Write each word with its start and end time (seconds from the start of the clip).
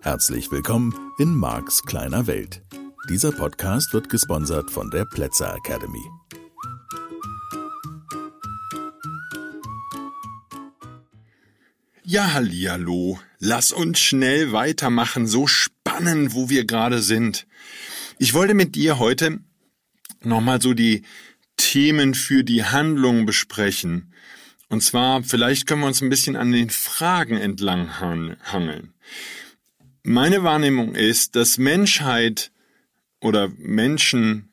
Herzlich 0.00 0.50
willkommen 0.50 0.94
in 1.18 1.34
Marks 1.34 1.82
kleiner 1.82 2.26
Welt. 2.26 2.62
Dieser 3.10 3.32
Podcast 3.32 3.92
wird 3.92 4.08
gesponsert 4.08 4.70
von 4.70 4.90
der 4.90 5.04
Plätzer 5.04 5.54
Academy. 5.54 6.02
Ja, 12.04 12.32
hallihallo. 12.32 13.18
Lass 13.38 13.72
uns 13.72 13.98
schnell 13.98 14.52
weitermachen. 14.52 15.26
So 15.26 15.46
spannend, 15.46 16.34
wo 16.34 16.48
wir 16.48 16.64
gerade 16.64 17.02
sind. 17.02 17.46
Ich 18.18 18.34
wollte 18.34 18.54
mit 18.54 18.76
dir 18.76 18.98
heute 18.98 19.40
nochmal 20.22 20.62
so 20.62 20.74
die 20.74 21.02
Themen 21.64 22.14
für 22.14 22.44
die 22.44 22.62
Handlung 22.62 23.24
besprechen. 23.24 24.12
Und 24.68 24.82
zwar, 24.82 25.22
vielleicht 25.22 25.66
können 25.66 25.80
wir 25.80 25.86
uns 25.86 26.02
ein 26.02 26.10
bisschen 26.10 26.36
an 26.36 26.52
den 26.52 26.68
Fragen 26.68 27.38
entlang 27.38 27.98
hangeln. 28.00 28.92
Meine 30.02 30.42
Wahrnehmung 30.42 30.94
ist, 30.94 31.36
dass 31.36 31.56
Menschheit 31.56 32.52
oder 33.20 33.48
Menschen 33.56 34.50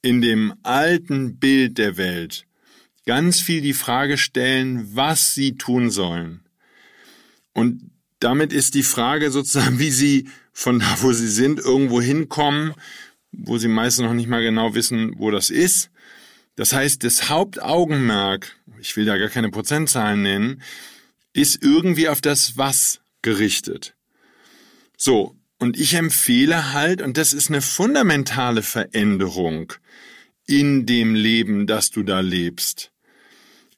in 0.00 0.22
dem 0.22 0.54
alten 0.62 1.38
Bild 1.38 1.76
der 1.76 1.98
Welt 1.98 2.46
ganz 3.04 3.40
viel 3.40 3.60
die 3.60 3.74
Frage 3.74 4.16
stellen, 4.16 4.96
was 4.96 5.34
sie 5.34 5.56
tun 5.56 5.90
sollen. 5.90 6.40
Und 7.52 7.90
damit 8.20 8.54
ist 8.54 8.74
die 8.74 8.82
Frage 8.82 9.30
sozusagen, 9.30 9.78
wie 9.78 9.90
sie 9.90 10.28
von 10.54 10.78
da, 10.78 10.96
wo 11.02 11.12
sie 11.12 11.28
sind, 11.28 11.58
irgendwo 11.58 12.00
hinkommen, 12.00 12.72
wo 13.32 13.58
sie 13.58 13.68
meistens 13.68 14.06
noch 14.06 14.14
nicht 14.14 14.28
mal 14.28 14.42
genau 14.42 14.74
wissen, 14.74 15.12
wo 15.18 15.30
das 15.30 15.50
ist. 15.50 15.90
Das 16.56 16.72
heißt, 16.72 17.02
das 17.02 17.28
Hauptaugenmerk, 17.28 18.56
ich 18.80 18.96
will 18.96 19.04
da 19.04 19.16
gar 19.16 19.28
keine 19.28 19.50
Prozentzahlen 19.50 20.22
nennen, 20.22 20.62
ist 21.32 21.62
irgendwie 21.62 22.08
auf 22.08 22.20
das 22.20 22.56
Was 22.56 23.00
gerichtet. 23.22 23.94
So, 24.96 25.36
und 25.58 25.78
ich 25.78 25.94
empfehle 25.94 26.72
halt, 26.72 27.02
und 27.02 27.16
das 27.16 27.32
ist 27.32 27.48
eine 27.48 27.62
fundamentale 27.62 28.62
Veränderung 28.62 29.72
in 30.46 30.86
dem 30.86 31.14
Leben, 31.14 31.66
das 31.66 31.90
du 31.90 32.02
da 32.02 32.20
lebst. 32.20 32.92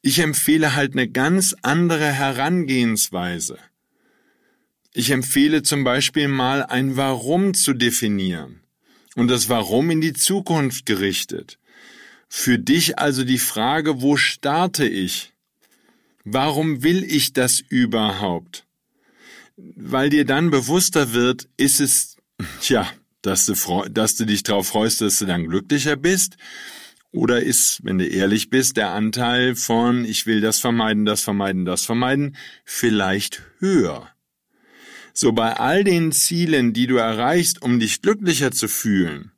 Ich 0.03 0.19
empfehle 0.19 0.75
halt 0.75 0.93
eine 0.93 1.09
ganz 1.09 1.55
andere 1.63 2.13
Herangehensweise. 2.13 3.59
Ich 4.93 5.11
empfehle 5.11 5.63
zum 5.63 5.85
Beispiel 5.85 6.29
mal 6.29 6.63
ein 6.63 6.97
Warum 6.97 7.55
zu 7.55 7.73
definieren 7.73 8.61
und 9.15 9.29
das 9.29 9.49
Warum 9.49 9.91
in 9.91 10.01
die 10.01 10.13
Zukunft 10.13 10.87
gerichtet. 10.87 11.59
Für 12.29 12.59
dich 12.59 12.99
also 12.99 13.25
die 13.25 13.39
Frage, 13.39 14.03
wo 14.03 14.17
starte 14.17 14.87
ich? 14.87 15.33
Warum 16.25 16.83
will 16.83 17.05
ich 17.05 17.33
das 17.33 17.61
überhaupt? 17.61 18.67
weil 19.57 20.11
dir 20.11 20.25
dann 20.25 20.51
bewusster 20.51 21.13
wird, 21.13 21.49
ist 21.57 21.81
es, 21.81 22.17
tja, 22.61 22.91
dass 23.23 23.47
du, 23.47 23.55
dass 23.91 24.17
du 24.17 24.25
dich 24.25 24.43
darauf 24.43 24.69
freust, 24.69 25.01
dass 25.01 25.19
du 25.19 25.27
dann 25.27 25.47
glücklicher 25.49 25.97
bist? 25.97 26.37
Oder 27.13 27.43
ist, 27.43 27.81
wenn 27.83 27.99
du 27.99 28.07
ehrlich 28.07 28.51
bist, 28.51 28.77
der 28.77 28.91
Anteil 28.91 29.57
von 29.57 30.05
ich 30.05 30.27
will 30.27 30.41
das 30.41 30.59
vermeiden, 30.59 31.07
das 31.07 31.23
vermeiden, 31.23 31.65
das 31.65 31.85
vermeiden, 31.85 32.37
vielleicht 32.65 33.43
höher? 33.59 34.11
So 35.15 35.33
bei 35.33 35.55
all 35.55 35.83
den 35.83 36.13
Zielen, 36.13 36.75
die 36.75 36.87
du 36.87 36.97
erreichst, 36.97 37.63
um 37.63 37.81
dich 37.81 38.03
glücklicher 38.03 38.51
zu 38.51 38.69
fühlen, 38.69 39.33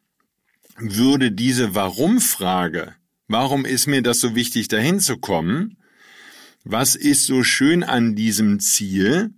würde 0.79 1.33
diese 1.33 1.75
Warum-Frage, 1.75 2.95
warum 3.27 3.65
ist 3.65 3.87
mir 3.87 4.03
das 4.03 4.21
so 4.21 4.35
wichtig, 4.35 4.69
dahin 4.69 5.01
zu 5.01 5.19
kommen? 5.19 5.77
Was 6.65 6.97
ist 6.97 7.27
so 7.27 7.43
schön 7.43 7.83
an 7.83 8.15
diesem 8.15 8.61
Ziel? 8.61 9.31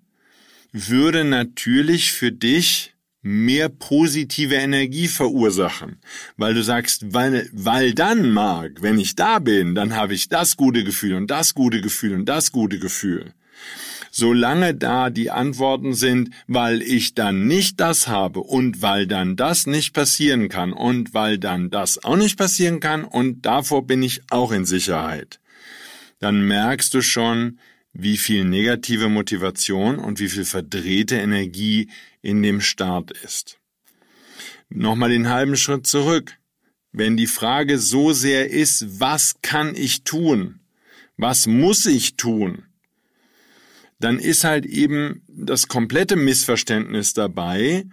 würde 0.72 1.24
natürlich 1.24 2.12
für 2.12 2.32
dich 2.32 2.94
mehr 3.22 3.68
positive 3.68 4.54
Energie 4.54 5.08
verursachen, 5.08 5.98
weil 6.36 6.54
du 6.54 6.62
sagst, 6.62 7.12
weil, 7.12 7.50
weil 7.52 7.94
dann, 7.94 8.30
Marc, 8.30 8.80
wenn 8.80 8.98
ich 8.98 9.14
da 9.14 9.40
bin, 9.40 9.74
dann 9.74 9.94
habe 9.94 10.14
ich 10.14 10.28
das 10.28 10.56
gute 10.56 10.84
Gefühl 10.84 11.14
und 11.14 11.30
das 11.30 11.54
gute 11.54 11.82
Gefühl 11.82 12.14
und 12.14 12.26
das 12.26 12.50
gute 12.50 12.78
Gefühl. 12.78 13.34
Solange 14.10 14.74
da 14.74 15.10
die 15.10 15.30
Antworten 15.30 15.94
sind, 15.94 16.30
weil 16.46 16.82
ich 16.82 17.14
dann 17.14 17.46
nicht 17.46 17.78
das 17.80 18.08
habe 18.08 18.40
und 18.40 18.82
weil 18.82 19.06
dann 19.06 19.36
das 19.36 19.66
nicht 19.66 19.92
passieren 19.92 20.48
kann 20.48 20.72
und 20.72 21.14
weil 21.14 21.38
dann 21.38 21.70
das 21.70 22.02
auch 22.02 22.16
nicht 22.16 22.36
passieren 22.36 22.80
kann 22.80 23.04
und 23.04 23.46
davor 23.46 23.86
bin 23.86 24.02
ich 24.02 24.22
auch 24.30 24.50
in 24.52 24.64
Sicherheit, 24.64 25.40
dann 26.18 26.46
merkst 26.46 26.92
du 26.92 27.02
schon, 27.02 27.58
wie 27.92 28.16
viel 28.16 28.44
negative 28.44 29.08
Motivation 29.08 29.98
und 29.98 30.20
wie 30.20 30.28
viel 30.28 30.44
verdrehte 30.44 31.16
Energie 31.16 31.88
in 32.22 32.42
dem 32.42 32.60
Start 32.60 33.10
ist. 33.10 33.58
Nochmal 34.68 35.10
den 35.10 35.28
halben 35.28 35.56
Schritt 35.56 35.86
zurück. 35.86 36.36
Wenn 36.92 37.16
die 37.16 37.26
Frage 37.26 37.78
so 37.78 38.12
sehr 38.12 38.50
ist, 38.50 39.00
was 39.00 39.36
kann 39.42 39.74
ich 39.74 40.02
tun? 40.04 40.60
Was 41.16 41.46
muss 41.46 41.86
ich 41.86 42.16
tun? 42.16 42.64
Dann 44.00 44.18
ist 44.18 44.44
halt 44.44 44.66
eben 44.66 45.22
das 45.28 45.68
komplette 45.68 46.16
Missverständnis 46.16 47.12
dabei, 47.12 47.84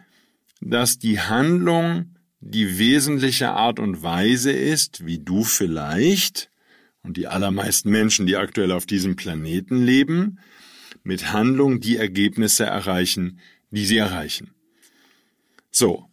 dass 0.61 0.97
die 0.97 1.19
Handlung 1.19 2.15
die 2.39 2.77
wesentliche 2.79 3.49
Art 3.49 3.79
und 3.79 4.01
Weise 4.01 4.51
ist, 4.51 5.05
wie 5.05 5.19
du 5.19 5.43
vielleicht 5.43 6.49
und 7.03 7.17
die 7.17 7.27
allermeisten 7.27 7.89
Menschen, 7.89 8.25
die 8.25 8.37
aktuell 8.37 8.71
auf 8.71 8.85
diesem 8.85 9.15
Planeten 9.15 9.83
leben, 9.83 10.39
mit 11.03 11.31
Handlung 11.31 11.79
die 11.79 11.97
Ergebnisse 11.97 12.65
erreichen, 12.65 13.39
die 13.71 13.85
sie 13.85 13.97
erreichen. 13.97 14.51
So. 15.71 16.05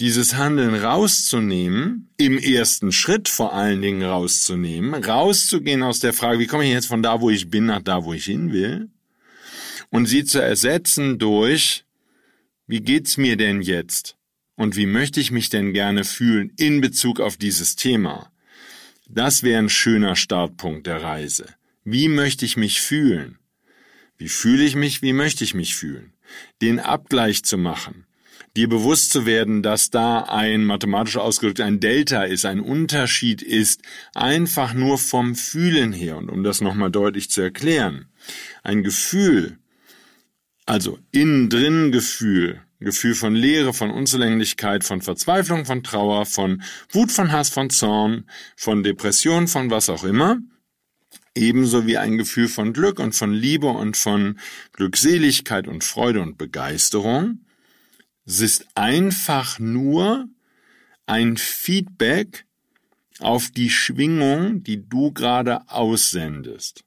Dieses 0.00 0.34
Handeln 0.36 0.74
rauszunehmen, 0.74 2.08
im 2.16 2.38
ersten 2.38 2.90
Schritt 2.90 3.28
vor 3.28 3.52
allen 3.52 3.82
Dingen 3.82 4.02
rauszunehmen, 4.02 4.94
rauszugehen 4.94 5.82
aus 5.82 6.00
der 6.00 6.14
Frage, 6.14 6.38
wie 6.38 6.46
komme 6.46 6.64
ich 6.64 6.70
jetzt 6.70 6.86
von 6.86 7.02
da, 7.02 7.20
wo 7.20 7.28
ich 7.28 7.50
bin, 7.50 7.66
nach 7.66 7.82
da, 7.82 8.02
wo 8.04 8.14
ich 8.14 8.24
hin 8.24 8.50
will, 8.50 8.88
und 9.90 10.06
sie 10.06 10.24
zu 10.24 10.40
ersetzen 10.40 11.18
durch, 11.18 11.84
wie 12.66 12.80
geht's 12.80 13.18
mir 13.18 13.36
denn 13.36 13.60
jetzt? 13.60 14.16
Und 14.56 14.76
wie 14.76 14.86
möchte 14.86 15.20
ich 15.20 15.32
mich 15.32 15.50
denn 15.50 15.74
gerne 15.74 16.04
fühlen 16.04 16.52
in 16.56 16.80
Bezug 16.80 17.20
auf 17.20 17.36
dieses 17.36 17.76
Thema? 17.76 18.32
Das 19.06 19.42
wäre 19.42 19.58
ein 19.58 19.68
schöner 19.68 20.16
Startpunkt 20.16 20.86
der 20.86 21.02
Reise. 21.02 21.46
Wie 21.84 22.08
möchte 22.08 22.46
ich 22.46 22.56
mich 22.56 22.80
fühlen? 22.80 23.38
Wie 24.16 24.28
fühle 24.28 24.64
ich 24.64 24.76
mich? 24.76 25.02
Wie 25.02 25.12
möchte 25.12 25.44
ich 25.44 25.52
mich 25.52 25.74
fühlen? 25.74 26.14
Den 26.62 26.78
Abgleich 26.78 27.42
zu 27.42 27.58
machen. 27.58 28.06
Dir 28.56 28.68
bewusst 28.68 29.12
zu 29.12 29.26
werden, 29.26 29.62
dass 29.62 29.90
da 29.90 30.22
ein 30.22 30.64
mathematisch 30.64 31.16
ausgedrückt 31.16 31.60
ein 31.60 31.78
Delta 31.78 32.24
ist, 32.24 32.44
ein 32.44 32.60
Unterschied 32.60 33.42
ist, 33.42 33.82
einfach 34.14 34.74
nur 34.74 34.98
vom 34.98 35.36
Fühlen 35.36 35.92
her. 35.92 36.16
Und 36.16 36.30
um 36.30 36.42
das 36.42 36.60
nochmal 36.60 36.90
deutlich 36.90 37.30
zu 37.30 37.42
erklären, 37.42 38.06
ein 38.64 38.82
Gefühl, 38.82 39.58
also 40.66 40.98
innen 41.12 41.48
drin 41.48 41.92
Gefühl, 41.92 42.60
Gefühl 42.80 43.14
von 43.14 43.34
Leere, 43.34 43.74
von 43.74 43.90
Unzulänglichkeit, 43.90 44.84
von 44.84 45.02
Verzweiflung, 45.02 45.66
von 45.66 45.82
Trauer, 45.82 46.26
von 46.26 46.62
Wut, 46.90 47.12
von 47.12 47.30
Hass, 47.30 47.50
von 47.50 47.70
Zorn, 47.70 48.24
von 48.56 48.82
Depression, 48.82 49.48
von 49.48 49.70
was 49.70 49.90
auch 49.90 50.02
immer. 50.02 50.38
Ebenso 51.34 51.86
wie 51.86 51.98
ein 51.98 52.18
Gefühl 52.18 52.48
von 52.48 52.72
Glück 52.72 52.98
und 52.98 53.14
von 53.14 53.32
Liebe 53.32 53.68
und 53.68 53.96
von 53.96 54.38
Glückseligkeit 54.72 55.68
und 55.68 55.84
Freude 55.84 56.20
und 56.22 56.38
Begeisterung. 56.38 57.40
Es 58.26 58.40
ist 58.40 58.66
einfach 58.74 59.58
nur 59.58 60.28
ein 61.06 61.36
Feedback 61.36 62.44
auf 63.18 63.50
die 63.50 63.70
Schwingung, 63.70 64.62
die 64.62 64.88
du 64.88 65.12
gerade 65.12 65.68
aussendest. 65.68 66.84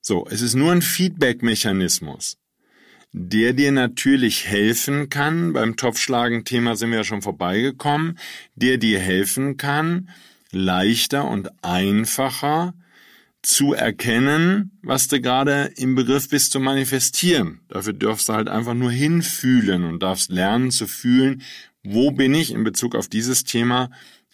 So, 0.00 0.26
es 0.30 0.40
ist 0.40 0.54
nur 0.54 0.72
ein 0.72 0.82
Feedback-Mechanismus 0.82 2.38
der 3.18 3.54
dir 3.54 3.72
natürlich 3.72 4.46
helfen 4.46 5.08
kann, 5.08 5.54
beim 5.54 5.76
Topfschlagen-Thema 5.76 6.76
sind 6.76 6.90
wir 6.90 6.98
ja 6.98 7.04
schon 7.04 7.22
vorbeigekommen, 7.22 8.18
der 8.56 8.76
dir 8.76 9.00
helfen 9.00 9.56
kann, 9.56 10.10
leichter 10.52 11.26
und 11.26 11.48
einfacher 11.64 12.74
zu 13.46 13.74
erkennen, 13.74 14.72
was 14.82 15.06
du 15.06 15.20
gerade 15.20 15.70
im 15.76 15.94
Begriff 15.94 16.28
bist 16.28 16.50
zu 16.50 16.58
manifestieren. 16.58 17.60
Dafür 17.68 17.92
darfst 17.92 18.28
du 18.28 18.32
halt 18.32 18.48
einfach 18.48 18.74
nur 18.74 18.90
hinfühlen 18.90 19.84
und 19.84 20.02
darfst 20.02 20.30
lernen 20.30 20.72
zu 20.72 20.88
fühlen, 20.88 21.42
wo 21.84 22.10
bin 22.10 22.34
ich 22.34 22.50
in 22.50 22.64
Bezug 22.64 22.96
auf 22.96 23.06
dieses 23.06 23.44
Thema 23.44 23.90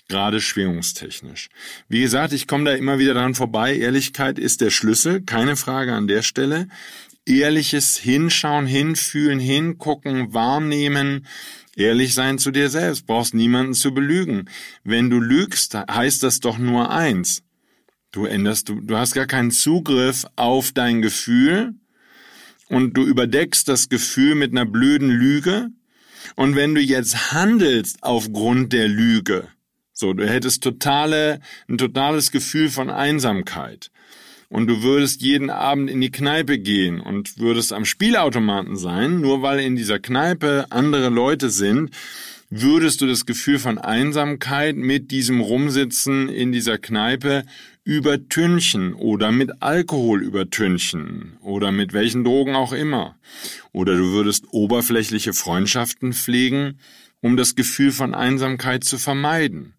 gerade 0.08 0.40
schwingungstechnisch. 0.40 1.50
Wie 1.88 2.00
gesagt, 2.00 2.32
ich 2.32 2.46
komme 2.46 2.64
da 2.64 2.72
immer 2.72 2.98
wieder 2.98 3.12
dran 3.12 3.34
vorbei. 3.34 3.76
Ehrlichkeit 3.76 4.38
ist 4.38 4.62
der 4.62 4.70
Schlüssel, 4.70 5.20
keine 5.20 5.56
Frage 5.56 5.92
an 5.92 6.08
der 6.08 6.22
Stelle. 6.22 6.68
ehrliches 7.26 7.98
Hinschauen, 7.98 8.64
Hinfühlen, 8.64 9.40
Hingucken, 9.40 10.32
Wahrnehmen, 10.32 11.26
ehrlich 11.76 12.14
sein 12.14 12.38
zu 12.38 12.50
dir 12.50 12.70
selbst, 12.70 13.06
brauchst 13.06 13.34
niemanden 13.34 13.74
zu 13.74 13.92
belügen. 13.92 14.48
Wenn 14.84 15.10
du 15.10 15.20
lügst, 15.20 15.74
heißt 15.74 16.22
das 16.22 16.40
doch 16.40 16.56
nur 16.56 16.90
eins. 16.90 17.42
Du 18.12 18.26
änderst, 18.26 18.68
du, 18.68 18.80
du 18.80 18.96
hast 18.96 19.14
gar 19.14 19.26
keinen 19.26 19.50
Zugriff 19.50 20.26
auf 20.36 20.72
dein 20.72 21.00
Gefühl 21.00 21.74
und 22.68 22.94
du 22.94 23.04
überdeckst 23.04 23.66
das 23.66 23.88
Gefühl 23.88 24.34
mit 24.34 24.52
einer 24.52 24.66
blöden 24.66 25.08
Lüge. 25.08 25.70
Und 26.36 26.54
wenn 26.54 26.74
du 26.74 26.82
jetzt 26.82 27.32
handelst 27.32 28.02
aufgrund 28.02 28.74
der 28.74 28.86
Lüge, 28.86 29.48
so, 29.94 30.12
du 30.12 30.28
hättest 30.28 30.62
totale, 30.62 31.40
ein 31.68 31.78
totales 31.78 32.30
Gefühl 32.30 32.68
von 32.68 32.90
Einsamkeit 32.90 33.90
und 34.50 34.66
du 34.66 34.82
würdest 34.82 35.22
jeden 35.22 35.48
Abend 35.48 35.88
in 35.88 36.02
die 36.02 36.10
Kneipe 36.10 36.58
gehen 36.58 37.00
und 37.00 37.38
würdest 37.38 37.72
am 37.72 37.86
Spielautomaten 37.86 38.76
sein, 38.76 39.22
nur 39.22 39.40
weil 39.40 39.60
in 39.60 39.74
dieser 39.74 39.98
Kneipe 39.98 40.66
andere 40.68 41.08
Leute 41.08 41.48
sind, 41.48 41.90
würdest 42.54 43.00
du 43.00 43.06
das 43.06 43.24
Gefühl 43.24 43.58
von 43.58 43.78
Einsamkeit 43.78 44.76
mit 44.76 45.10
diesem 45.10 45.40
Rumsitzen 45.40 46.28
in 46.28 46.52
dieser 46.52 46.76
Kneipe 46.76 47.44
übertünchen 47.82 48.92
oder 48.92 49.32
mit 49.32 49.62
Alkohol 49.62 50.22
übertünchen 50.22 51.38
oder 51.40 51.72
mit 51.72 51.94
welchen 51.94 52.24
Drogen 52.24 52.54
auch 52.54 52.74
immer. 52.74 53.16
Oder 53.72 53.96
du 53.96 54.12
würdest 54.12 54.44
oberflächliche 54.50 55.32
Freundschaften 55.32 56.12
pflegen, 56.12 56.78
um 57.22 57.38
das 57.38 57.54
Gefühl 57.54 57.90
von 57.90 58.14
Einsamkeit 58.14 58.84
zu 58.84 58.98
vermeiden. 58.98 59.72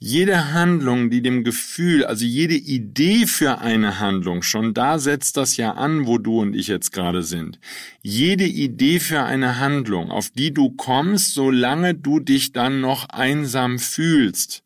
Jede 0.00 0.52
Handlung, 0.52 1.10
die 1.10 1.22
dem 1.22 1.42
Gefühl, 1.42 2.04
also 2.04 2.24
jede 2.24 2.54
Idee 2.54 3.26
für 3.26 3.58
eine 3.58 3.98
Handlung, 3.98 4.42
schon 4.42 4.72
da 4.72 5.00
setzt 5.00 5.36
das 5.36 5.56
ja 5.56 5.72
an, 5.72 6.06
wo 6.06 6.18
du 6.18 6.40
und 6.40 6.54
ich 6.54 6.68
jetzt 6.68 6.92
gerade 6.92 7.24
sind. 7.24 7.58
Jede 8.00 8.44
Idee 8.44 9.00
für 9.00 9.24
eine 9.24 9.58
Handlung, 9.58 10.12
auf 10.12 10.30
die 10.30 10.54
du 10.54 10.70
kommst, 10.70 11.34
solange 11.34 11.96
du 11.96 12.20
dich 12.20 12.52
dann 12.52 12.80
noch 12.80 13.08
einsam 13.08 13.80
fühlst, 13.80 14.62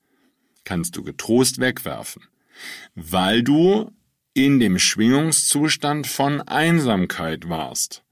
kannst 0.65 0.97
du 0.97 1.03
getrost 1.03 1.61
wegwerfen, 1.61 2.25
weil 2.95 3.43
du 3.43 3.91
in 4.35 4.61
dem 4.61 4.79
Schwingungszustand 4.79 6.07
von 6.07 6.43
Einsamkeit 6.43 7.49
warst. 7.49 8.03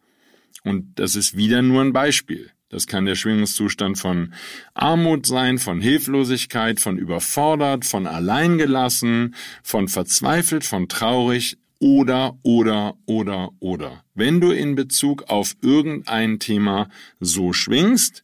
Und 0.65 0.99
das 0.99 1.17
ist 1.17 1.37
wieder 1.37 1.61
nur 1.61 1.83
ein 1.83 1.93
Beispiel. 1.93 2.51
Das 2.71 2.87
kann 2.87 3.05
der 3.05 3.17
Schwingungszustand 3.17 3.99
von 3.99 4.33
Armut 4.75 5.27
sein, 5.27 5.59
von 5.59 5.81
Hilflosigkeit, 5.81 6.79
von 6.79 6.99
überfordert, 6.99 7.85
von 7.85 8.07
alleingelassen, 8.07 9.35
von 9.65 9.89
verzweifelt, 9.89 10.65
von 10.65 10.89
traurig 10.89 11.59
oder, 11.81 12.39
oder, 12.43 12.97
oder, 13.07 13.51
oder. 13.59 14.05
Wenn 14.15 14.41
du 14.41 14.53
in 14.53 14.77
Bezug 14.77 15.25
auf 15.25 15.57
irgendein 15.61 16.39
Thema 16.39 16.89
so 17.19 17.53
schwingst, 17.53 18.23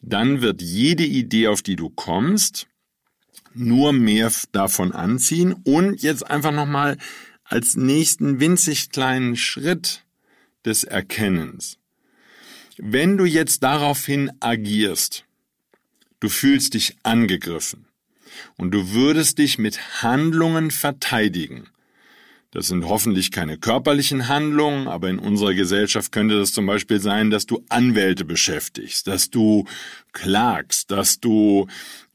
dann 0.00 0.42
wird 0.42 0.62
jede 0.62 1.04
Idee, 1.04 1.48
auf 1.48 1.62
die 1.62 1.76
du 1.76 1.90
kommst, 1.90 2.68
nur 3.52 3.92
mehr 3.92 4.30
davon 4.52 4.92
anziehen 4.92 5.54
und 5.64 6.02
jetzt 6.02 6.30
einfach 6.30 6.52
nochmal 6.52 6.98
als 7.42 7.74
nächsten 7.74 8.38
winzig 8.38 8.90
kleinen 8.90 9.34
Schritt 9.34 10.04
des 10.64 10.84
Erkennens. 10.84 11.78
Wenn 12.84 13.16
du 13.16 13.24
jetzt 13.24 13.62
daraufhin 13.62 14.32
agierst, 14.40 15.24
du 16.18 16.28
fühlst 16.28 16.74
dich 16.74 16.96
angegriffen 17.04 17.86
und 18.56 18.72
du 18.72 18.90
würdest 18.90 19.38
dich 19.38 19.56
mit 19.56 20.02
Handlungen 20.02 20.72
verteidigen, 20.72 21.68
das 22.50 22.66
sind 22.66 22.84
hoffentlich 22.86 23.30
keine 23.30 23.56
körperlichen 23.56 24.26
Handlungen, 24.26 24.88
aber 24.88 25.10
in 25.10 25.20
unserer 25.20 25.54
Gesellschaft 25.54 26.10
könnte 26.10 26.36
das 26.40 26.52
zum 26.52 26.66
Beispiel 26.66 26.98
sein, 27.00 27.30
dass 27.30 27.46
du 27.46 27.64
Anwälte 27.68 28.24
beschäftigst, 28.24 29.06
dass 29.06 29.30
du 29.30 29.64
klagst, 30.10 30.90
dass 30.90 31.20
du 31.20 31.68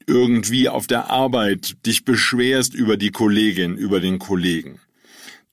irgendwie 0.06 0.68
auf 0.68 0.86
der 0.86 1.08
Arbeit 1.08 1.86
dich 1.86 2.04
beschwerst 2.04 2.74
über 2.74 2.98
die 2.98 3.10
Kollegin, 3.10 3.78
über 3.78 4.00
den 4.00 4.18
Kollegen. 4.18 4.82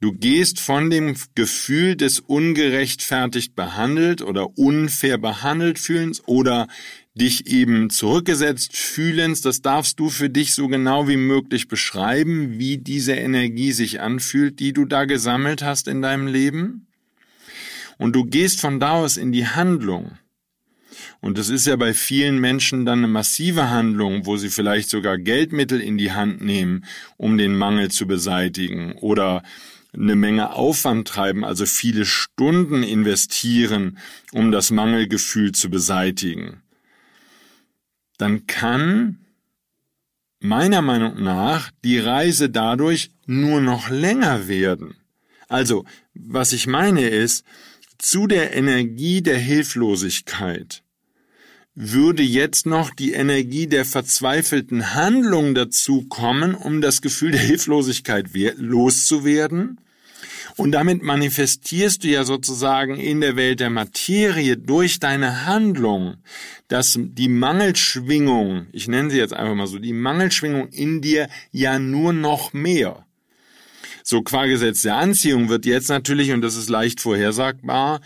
Du 0.01 0.11
gehst 0.11 0.59
von 0.59 0.89
dem 0.89 1.15
Gefühl 1.35 1.95
des 1.95 2.19
ungerechtfertigt 2.19 3.55
behandelt 3.55 4.21
oder 4.21 4.57
unfair 4.57 5.17
behandelt 5.17 5.79
fühlens 5.79 6.21
oder 6.27 6.67
dich 7.13 7.47
eben 7.47 7.89
zurückgesetzt 7.89 8.75
fühlens, 8.75 9.41
das 9.41 9.61
darfst 9.61 9.99
du 9.99 10.09
für 10.09 10.29
dich 10.29 10.53
so 10.53 10.67
genau 10.67 11.07
wie 11.07 11.15
möglich 11.15 11.69
beschreiben, 11.69 12.59
wie 12.59 12.77
diese 12.77 13.13
Energie 13.13 13.71
sich 13.71 14.01
anfühlt, 14.01 14.59
die 14.59 14.73
du 14.73 14.83
da 14.83 15.05
gesammelt 15.05 15.63
hast 15.63 15.87
in 15.87 16.01
deinem 16.01 16.27
Leben. 16.27 16.87
Und 17.97 18.13
du 18.13 18.25
gehst 18.25 18.59
von 18.59 18.81
da 18.81 18.91
aus 18.91 19.15
in 19.15 19.31
die 19.31 19.47
Handlung. 19.47 20.17
Und 21.21 21.37
das 21.37 21.47
ist 21.47 21.65
ja 21.65 21.77
bei 21.77 21.93
vielen 21.93 22.39
Menschen 22.39 22.85
dann 22.85 22.99
eine 22.99 23.07
massive 23.07 23.69
Handlung, 23.69 24.25
wo 24.25 24.35
sie 24.35 24.49
vielleicht 24.49 24.89
sogar 24.89 25.17
Geldmittel 25.17 25.79
in 25.79 25.97
die 25.97 26.11
Hand 26.11 26.43
nehmen, 26.43 26.83
um 27.15 27.37
den 27.37 27.55
Mangel 27.55 27.89
zu 27.89 28.05
beseitigen 28.07 28.93
oder 28.93 29.41
eine 29.97 30.15
Menge 30.15 30.53
Aufwand 30.53 31.07
treiben, 31.07 31.43
also 31.43 31.65
viele 31.65 32.05
Stunden 32.05 32.83
investieren, 32.83 33.97
um 34.31 34.51
das 34.51 34.71
Mangelgefühl 34.71 35.51
zu 35.51 35.69
beseitigen, 35.69 36.61
dann 38.17 38.47
kann 38.47 39.19
meiner 40.39 40.81
Meinung 40.81 41.23
nach 41.23 41.71
die 41.83 41.99
Reise 41.99 42.49
dadurch 42.49 43.11
nur 43.25 43.61
noch 43.61 43.89
länger 43.89 44.47
werden. 44.47 44.95
Also, 45.47 45.85
was 46.13 46.53
ich 46.53 46.67
meine 46.67 47.09
ist, 47.09 47.45
zu 47.97 48.27
der 48.27 48.55
Energie 48.55 49.21
der 49.21 49.37
Hilflosigkeit 49.37 50.83
würde 51.75 52.23
jetzt 52.23 52.65
noch 52.65 52.89
die 52.89 53.11
Energie 53.11 53.67
der 53.67 53.83
verzweifelten 53.83 54.93
Handlung 54.93 55.55
dazu 55.55 56.03
kommen, 56.03 56.55
um 56.55 56.81
das 56.81 57.01
Gefühl 57.01 57.31
der 57.31 57.41
Hilflosigkeit 57.41 58.29
loszuwerden? 58.57 59.79
Und 60.57 60.71
damit 60.71 61.03
manifestierst 61.03 62.03
du 62.03 62.07
ja 62.07 62.23
sozusagen 62.23 62.95
in 62.95 63.19
der 63.19 63.35
Welt 63.35 63.59
der 63.59 63.69
Materie 63.69 64.55
durch 64.55 64.99
deine 64.99 65.45
Handlung, 65.45 66.15
dass 66.69 66.97
die 66.97 67.27
Mangelschwingung, 67.27 68.67
ich 68.71 68.87
nenne 68.87 69.09
sie 69.09 69.17
jetzt 69.17 69.33
einfach 69.33 69.55
mal 69.55 69.67
so, 69.67 69.79
die 69.79 69.93
Mangelschwingung 69.93 70.69
in 70.69 71.01
dir 71.01 71.27
ja 71.51 71.77
nur 71.77 72.13
noch 72.13 72.53
mehr. 72.53 73.05
So 74.03 74.21
qua 74.21 74.45
Gesetz 74.45 74.83
der 74.83 74.95
Anziehung 74.95 75.49
wird 75.49 75.65
jetzt 75.65 75.89
natürlich, 75.89 76.31
und 76.31 76.41
das 76.41 76.55
ist 76.55 76.69
leicht 76.69 77.01
vorhersagbar, 77.01 77.99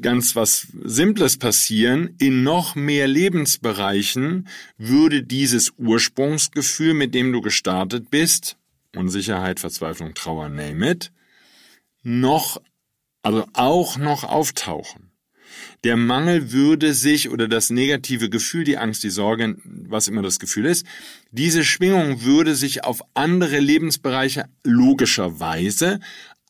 ganz 0.00 0.36
was 0.36 0.68
Simples 0.84 1.36
passieren. 1.36 2.14
In 2.18 2.42
noch 2.42 2.76
mehr 2.76 3.06
Lebensbereichen 3.06 4.48
würde 4.78 5.22
dieses 5.22 5.72
Ursprungsgefühl, 5.76 6.94
mit 6.94 7.14
dem 7.14 7.32
du 7.32 7.40
gestartet 7.40 8.10
bist, 8.10 8.56
Unsicherheit, 8.96 9.60
Verzweiflung, 9.60 10.14
Trauer, 10.14 10.48
name 10.48 10.92
it, 10.92 11.12
noch, 12.08 12.60
also 13.22 13.44
auch 13.52 13.98
noch 13.98 14.24
auftauchen. 14.24 15.12
Der 15.84 15.96
Mangel 15.96 16.52
würde 16.52 16.92
sich 16.92 17.30
oder 17.30 17.48
das 17.48 17.70
negative 17.70 18.30
Gefühl, 18.30 18.64
die 18.64 18.78
Angst, 18.78 19.04
die 19.04 19.10
Sorge, 19.10 19.56
was 19.64 20.08
immer 20.08 20.22
das 20.22 20.38
Gefühl 20.38 20.66
ist, 20.66 20.84
diese 21.30 21.64
Schwingung 21.64 22.24
würde 22.24 22.54
sich 22.54 22.84
auf 22.84 23.02
andere 23.14 23.58
Lebensbereiche 23.58 24.46
logischerweise 24.64 26.00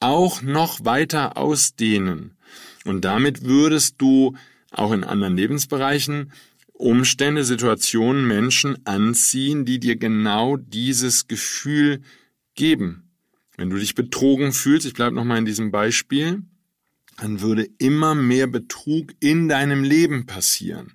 auch 0.01 0.43
noch 0.43 0.85
weiter 0.85 1.37
ausdehnen. 1.37 2.37
Und 2.85 3.05
damit 3.05 3.45
würdest 3.45 3.97
du 3.99 4.37
auch 4.71 4.93
in 4.93 5.05
anderen 5.05 5.37
Lebensbereichen 5.37 6.33
Umstände, 6.73 7.45
Situationen, 7.45 8.27
Menschen 8.27 8.87
anziehen, 8.87 9.65
die 9.65 9.81
dir 9.81 9.97
genau 9.97 10.57
dieses 10.57 11.27
Gefühl 11.27 12.03
geben. 12.55 13.08
Wenn 13.59 13.71
du 13.71 13.77
dich 13.77 13.97
betrogen 13.97 14.53
fühlst, 14.53 14.87
ich 14.87 14.95
bleibe 14.95 15.17
nochmal 15.17 15.39
in 15.39 15.45
diesem 15.45 15.73
Beispiel, 15.73 16.43
dann 17.17 17.41
würde 17.41 17.69
immer 17.79 18.15
mehr 18.15 18.47
Betrug 18.47 19.13
in 19.19 19.49
deinem 19.49 19.83
Leben 19.83 20.27
passieren. 20.27 20.93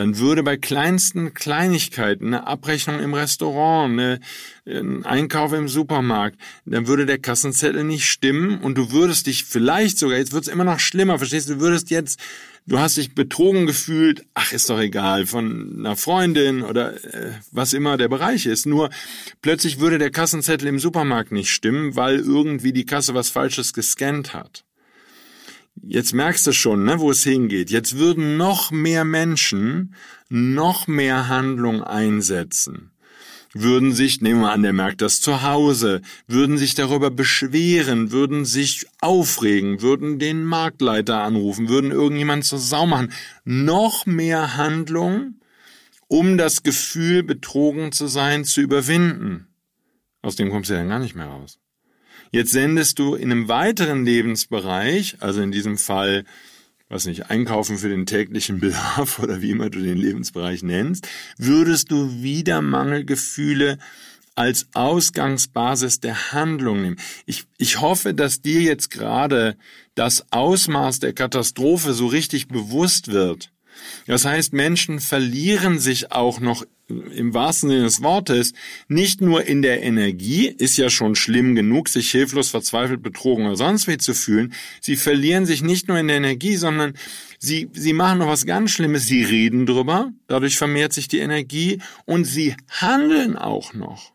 Dann 0.00 0.16
würde 0.16 0.42
bei 0.42 0.56
kleinsten 0.56 1.34
Kleinigkeiten, 1.34 2.28
eine 2.28 2.46
Abrechnung 2.46 3.00
im 3.00 3.12
Restaurant, 3.12 3.92
eine, 3.92 4.20
ein 4.64 5.04
Einkauf 5.04 5.52
im 5.52 5.68
Supermarkt, 5.68 6.40
dann 6.64 6.86
würde 6.86 7.04
der 7.04 7.18
Kassenzettel 7.18 7.84
nicht 7.84 8.06
stimmen 8.06 8.60
und 8.60 8.78
du 8.78 8.92
würdest 8.92 9.26
dich 9.26 9.44
vielleicht 9.44 9.98
sogar, 9.98 10.16
jetzt 10.16 10.32
wird 10.32 10.44
es 10.44 10.50
immer 10.50 10.64
noch 10.64 10.80
schlimmer, 10.80 11.18
verstehst 11.18 11.50
du, 11.50 11.56
du 11.56 11.60
würdest 11.60 11.90
jetzt 11.90 12.18
du 12.66 12.78
hast 12.78 12.96
dich 12.96 13.14
betrogen 13.14 13.66
gefühlt, 13.66 14.24
ach, 14.32 14.52
ist 14.52 14.70
doch 14.70 14.80
egal, 14.80 15.26
von 15.26 15.80
einer 15.80 15.96
Freundin 15.96 16.62
oder 16.62 16.94
äh, 17.04 17.32
was 17.52 17.74
immer 17.74 17.98
der 17.98 18.08
Bereich 18.08 18.46
ist. 18.46 18.64
Nur 18.64 18.88
plötzlich 19.42 19.80
würde 19.80 19.98
der 19.98 20.10
Kassenzettel 20.10 20.66
im 20.66 20.78
Supermarkt 20.78 21.30
nicht 21.30 21.50
stimmen, 21.50 21.94
weil 21.94 22.20
irgendwie 22.20 22.72
die 22.72 22.86
Kasse 22.86 23.12
was 23.12 23.28
Falsches 23.28 23.74
gescannt 23.74 24.32
hat. 24.32 24.64
Jetzt 25.82 26.12
merkst 26.12 26.46
du 26.46 26.52
schon, 26.52 26.84
ne, 26.84 27.00
wo 27.00 27.10
es 27.10 27.22
hingeht. 27.24 27.70
Jetzt 27.70 27.96
würden 27.96 28.36
noch 28.36 28.70
mehr 28.70 29.04
Menschen 29.04 29.94
noch 30.28 30.86
mehr 30.86 31.28
Handlung 31.28 31.82
einsetzen. 31.82 32.92
würden 33.52 33.92
sich, 33.92 34.20
nehmen 34.20 34.42
wir 34.42 34.52
an, 34.52 34.62
der 34.62 34.72
merkt 34.72 35.00
das 35.00 35.20
zu 35.20 35.42
Hause, 35.42 36.02
würden 36.28 36.56
sich 36.56 36.74
darüber 36.76 37.10
beschweren, 37.10 38.12
würden 38.12 38.44
sich 38.44 38.86
aufregen, 39.00 39.82
würden 39.82 40.18
den 40.20 40.44
Marktleiter 40.44 41.22
anrufen, 41.22 41.68
würden 41.68 41.90
irgendjemand 41.90 42.44
zur 42.44 42.60
Sau 42.60 42.86
machen. 42.86 43.12
Noch 43.44 44.06
mehr 44.06 44.56
Handlung, 44.56 45.40
um 46.06 46.38
das 46.38 46.62
Gefühl, 46.62 47.24
betrogen 47.24 47.90
zu 47.92 48.06
sein, 48.06 48.44
zu 48.44 48.60
überwinden. 48.60 49.48
Aus 50.22 50.36
dem 50.36 50.50
kommst 50.50 50.70
du 50.70 50.74
ja 50.74 50.84
gar 50.84 51.00
nicht 51.00 51.16
mehr 51.16 51.26
raus. 51.26 51.58
Jetzt 52.30 52.52
sendest 52.52 52.98
du 52.98 53.14
in 53.14 53.30
einem 53.30 53.48
weiteren 53.48 54.04
Lebensbereich, 54.04 55.16
also 55.20 55.42
in 55.42 55.50
diesem 55.50 55.78
Fall 55.78 56.24
was 56.90 57.06
nicht, 57.06 57.30
einkaufen 57.30 57.78
für 57.78 57.88
den 57.88 58.04
täglichen 58.04 58.58
Bedarf 58.60 59.20
oder 59.20 59.40
wie 59.40 59.50
immer 59.50 59.70
du 59.70 59.80
den 59.80 59.96
Lebensbereich 59.96 60.62
nennst, 60.62 61.08
würdest 61.38 61.90
du 61.90 62.22
wieder 62.22 62.60
Mangelgefühle 62.60 63.78
als 64.34 64.66
Ausgangsbasis 64.74 66.00
der 66.00 66.32
Handlung 66.32 66.82
nehmen. 66.82 66.96
Ich, 67.26 67.44
ich 67.58 67.80
hoffe, 67.80 68.12
dass 68.12 68.42
dir 68.42 68.60
jetzt 68.60 68.90
gerade 68.90 69.56
das 69.94 70.26
Ausmaß 70.30 70.98
der 70.98 71.12
Katastrophe 71.12 71.92
so 71.92 72.06
richtig 72.06 72.48
bewusst 72.48 73.08
wird. 73.08 73.52
Das 74.06 74.24
heißt, 74.24 74.52
Menschen 74.52 75.00
verlieren 75.00 75.78
sich 75.78 76.12
auch 76.12 76.40
noch 76.40 76.64
im 76.90 77.34
wahrsten 77.34 77.70
Sinne 77.70 77.82
des 77.82 78.02
Wortes 78.02 78.52
nicht 78.88 79.20
nur 79.20 79.44
in 79.46 79.62
der 79.62 79.82
Energie, 79.82 80.48
ist 80.48 80.76
ja 80.76 80.90
schon 80.90 81.14
schlimm 81.14 81.54
genug, 81.54 81.88
sich 81.88 82.10
hilflos, 82.10 82.48
verzweifelt, 82.48 83.02
betrogen 83.02 83.46
oder 83.46 83.56
sonst 83.56 83.86
wie 83.86 83.98
zu 83.98 84.14
fühlen. 84.14 84.52
Sie 84.80 84.96
verlieren 84.96 85.46
sich 85.46 85.62
nicht 85.62 85.88
nur 85.88 85.98
in 85.98 86.08
der 86.08 86.16
Energie, 86.16 86.56
sondern 86.56 86.94
sie, 87.38 87.68
sie 87.72 87.92
machen 87.92 88.18
noch 88.18 88.28
was 88.28 88.46
ganz 88.46 88.72
Schlimmes. 88.72 89.06
Sie 89.06 89.22
reden 89.22 89.66
drüber, 89.66 90.12
dadurch 90.26 90.58
vermehrt 90.58 90.92
sich 90.92 91.08
die 91.08 91.18
Energie 91.18 91.78
und 92.06 92.24
sie 92.24 92.56
handeln 92.68 93.36
auch 93.36 93.72
noch. 93.72 94.12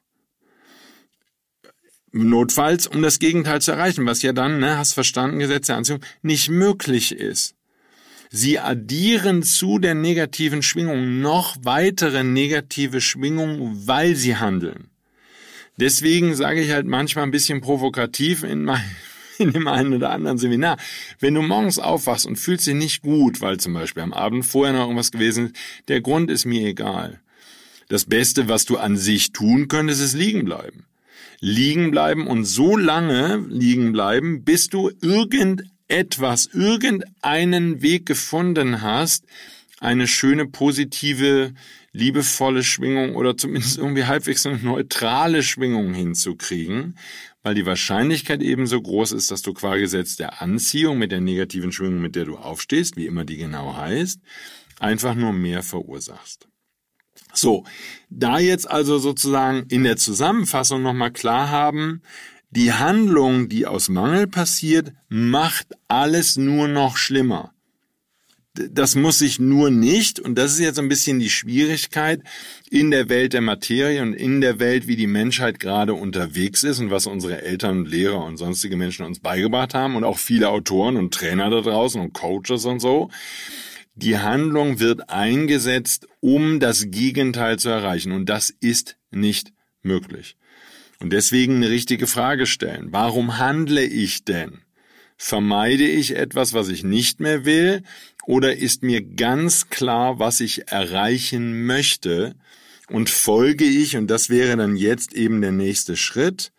Notfalls, 2.12 2.88
um 2.88 3.01
das 3.01 3.19
Gegenteil 3.19 3.62
zu 3.62 3.74
erreichen, 3.74 4.05
was 4.05 4.22
ja 4.22 4.31
dann, 4.31 4.60
ne, 4.60 4.77
hast 4.77 4.93
verstanden, 4.93 5.39
Gesetz 5.39 5.67
der 5.67 5.75
Anziehung, 5.75 6.00
nicht 6.22 6.50
möglich 6.50 7.12
ist. 7.12 7.54
Sie 8.32 8.60
addieren 8.60 9.44
zu 9.44 9.79
der 9.79 9.96
negativen 9.96 10.62
Schwingung 10.62 11.22
noch 11.22 11.55
weitere 11.62 12.24
negative 12.24 13.01
Schwingungen, 13.01 13.88
weil 13.88 14.15
sie 14.15 14.36
handeln. 14.36 14.89
Deswegen 15.77 16.36
sage 16.36 16.62
ich 16.62 16.72
halt 16.72 16.86
manchmal 16.86 17.25
ein 17.25 17.32
bisschen 17.32 17.62
provokativ 17.62 18.44
in, 18.44 18.63
mein, 18.63 18.84
in 19.38 19.51
dem 19.51 19.67
einen 19.67 19.94
oder 19.94 20.12
anderen 20.12 20.38
Seminar, 20.38 20.77
wenn 21.20 21.34
du 21.34 21.41
morgens 21.41 21.79
aufwachst 21.79 22.25
und 22.25 22.38
fühlst 22.38 22.67
dich 22.67 22.75
nicht 22.75 23.01
gut, 23.01 23.41
weil 23.41 23.58
zum 23.58 23.74
Beispiel 23.74 24.03
am 24.03 24.13
Abend 24.13 24.46
vorher 24.46 24.74
noch 24.74 24.84
irgendwas 24.84 25.12
gewesen 25.12 25.48
ist, 25.48 25.55
der 25.88 26.01
Grund 26.01 26.32
ist 26.32 26.46
mir 26.46 26.67
egal. 26.67 27.20
Das 27.88 28.05
Beste, 28.05 28.48
was 28.48 28.65
du 28.65 28.77
an 28.77 28.98
sich 28.98 29.32
tun 29.32 29.67
könntest, 29.67 30.01
ist 30.01 30.13
liegen 30.13 30.46
bleiben. 30.46 30.86
Liegen 31.39 31.91
bleiben 31.91 32.27
und 32.27 32.46
so 32.46 32.77
lange 32.77 33.46
liegen 33.50 33.91
bleiben, 33.91 34.44
bis 34.44 34.70
du 34.70 34.89
irgend 35.01 35.63
etwas, 35.87 36.47
irgendeinen 36.47 37.81
Weg 37.81 38.05
gefunden 38.05 38.81
hast, 38.81 39.25
eine 39.79 40.07
schöne, 40.07 40.47
positive, 40.47 41.53
liebevolle 41.91 42.63
Schwingung 42.63 43.15
oder 43.15 43.37
zumindest 43.37 43.77
irgendwie 43.77 44.05
halbwegs 44.05 44.45
eine 44.45 44.57
neutrale 44.57 45.43
Schwingung 45.43 45.93
hinzukriegen, 45.93 46.97
weil 47.43 47.55
die 47.55 47.65
Wahrscheinlichkeit 47.65 48.41
ebenso 48.41 48.81
groß 48.81 49.11
ist, 49.11 49.31
dass 49.31 49.41
du 49.41 49.53
qua 49.53 49.75
Gesetz 49.75 50.15
der 50.15 50.41
Anziehung 50.41 50.97
mit 50.97 51.11
der 51.11 51.21
negativen 51.21 51.71
Schwingung, 51.71 52.01
mit 52.01 52.15
der 52.15 52.25
du 52.25 52.37
aufstehst, 52.37 52.97
wie 52.97 53.05
immer 53.05 53.25
die 53.25 53.37
genau 53.37 53.75
heißt, 53.75 54.19
einfach 54.79 55.15
nur 55.15 55.33
mehr 55.33 55.61
verursachst. 55.61 56.47
So, 57.33 57.65
da 58.09 58.39
jetzt 58.39 58.69
also 58.69 58.97
sozusagen 58.97 59.65
in 59.69 59.83
der 59.83 59.97
Zusammenfassung 59.97 60.81
nochmal 60.81 61.11
klar 61.11 61.49
haben, 61.49 62.01
die 62.55 62.71
Handlung, 62.71 63.50
die 63.50 63.65
aus 63.65 63.89
Mangel 63.89 64.27
passiert, 64.27 64.93
macht 65.09 65.67
alles 65.88 66.38
nur 66.38 66.67
noch 66.67 66.95
schlimmer. 66.97 67.51
Das 68.53 68.95
muss 68.95 69.19
sich 69.19 69.38
nur 69.38 69.69
nicht, 69.69 70.21
und 70.21 70.35
das 70.38 70.53
ist 70.53 70.59
jetzt 70.59 70.79
ein 70.79 70.88
bisschen 70.88 71.19
die 71.19 71.29
Schwierigkeit 71.29 72.21
in 72.69 72.89
der 72.89 73.09
Welt 73.09 73.33
der 73.33 73.41
Materie 73.41 74.01
und 74.01 74.13
in 74.13 74.39
der 74.39 74.59
Welt, 74.59 74.88
wie 74.88 74.95
die 74.95 75.07
Menschheit 75.07 75.59
gerade 75.59 75.93
unterwegs 75.93 76.63
ist 76.63 76.79
und 76.79 76.89
was 76.89 77.05
unsere 77.05 77.41
Eltern 77.41 77.79
und 77.79 77.89
Lehrer 77.89 78.24
und 78.24 78.38
sonstige 78.38 78.77
Menschen 78.77 79.05
uns 79.05 79.19
beigebracht 79.19 79.74
haben 79.74 79.97
und 79.97 80.05
auch 80.05 80.17
viele 80.17 80.47
Autoren 80.47 80.95
und 80.95 81.13
Trainer 81.13 81.50
da 81.50 81.59
draußen 81.59 82.00
und 82.00 82.13
Coaches 82.13 82.63
und 82.63 82.79
so. 82.79 83.09
Die 83.95 84.19
Handlung 84.19 84.79
wird 84.79 85.09
eingesetzt, 85.09 86.07
um 86.21 86.62
das 86.62 86.89
Gegenteil 86.91 87.59
zu 87.59 87.67
erreichen, 87.67 88.13
und 88.13 88.29
das 88.29 88.50
ist 88.50 88.95
nicht 89.12 89.51
möglich. 89.81 90.38
Und 90.99 91.11
deswegen 91.11 91.57
eine 91.57 91.69
richtige 91.69 92.07
Frage 92.07 92.45
stellen. 92.45 92.87
Warum 92.91 93.37
handle 93.37 93.83
ich 93.83 94.23
denn? 94.23 94.61
Vermeide 95.17 95.87
ich 95.87 96.15
etwas, 96.15 96.53
was 96.53 96.69
ich 96.69 96.83
nicht 96.83 97.19
mehr 97.19 97.45
will? 97.45 97.83
Oder 98.25 98.55
ist 98.57 98.83
mir 98.83 99.01
ganz 99.01 99.69
klar, 99.69 100.19
was 100.19 100.39
ich 100.39 100.67
erreichen 100.69 101.65
möchte? 101.65 102.35
Und 102.89 103.09
folge 103.09 103.65
ich, 103.65 103.97
und 103.97 104.07
das 104.07 104.29
wäre 104.29 104.57
dann 104.57 104.75
jetzt 104.75 105.13
eben 105.13 105.41
der 105.41 105.51
nächste 105.51 105.95
Schritt, 105.95 106.51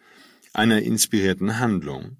einer 0.52 0.82
inspirierten 0.82 1.58
Handlung, 1.58 2.16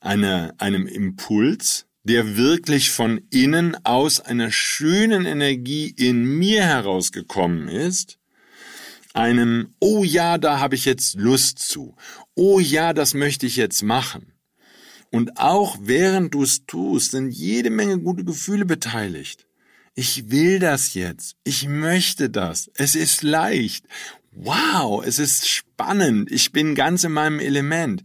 einer, 0.00 0.54
einem 0.58 0.86
Impuls, 0.86 1.86
der 2.04 2.36
wirklich 2.36 2.90
von 2.90 3.22
innen 3.30 3.76
aus 3.84 4.20
einer 4.20 4.52
schönen 4.52 5.24
Energie 5.24 5.92
in 5.96 6.24
mir 6.24 6.62
herausgekommen 6.62 7.68
ist, 7.68 8.18
einem, 9.14 9.74
oh 9.80 10.04
ja, 10.04 10.36
da 10.36 10.60
habe 10.60 10.74
ich 10.74 10.84
jetzt 10.84 11.14
Lust 11.14 11.58
zu, 11.58 11.96
oh 12.34 12.60
ja, 12.60 12.92
das 12.92 13.14
möchte 13.14 13.46
ich 13.46 13.56
jetzt 13.56 13.82
machen. 13.82 14.32
Und 15.10 15.38
auch 15.38 15.78
während 15.80 16.34
du 16.34 16.42
es 16.42 16.66
tust, 16.66 17.12
sind 17.12 17.30
jede 17.30 17.70
Menge 17.70 18.00
gute 18.00 18.24
Gefühle 18.24 18.64
beteiligt. 18.66 19.46
Ich 19.94 20.30
will 20.30 20.58
das 20.58 20.94
jetzt. 20.94 21.36
Ich 21.44 21.68
möchte 21.68 22.28
das. 22.28 22.68
Es 22.74 22.96
ist 22.96 23.22
leicht. 23.22 23.86
Wow, 24.32 25.06
es 25.06 25.20
ist 25.20 25.48
spannend. 25.48 26.32
Ich 26.32 26.50
bin 26.50 26.74
ganz 26.74 27.04
in 27.04 27.12
meinem 27.12 27.38
Element. 27.38 28.02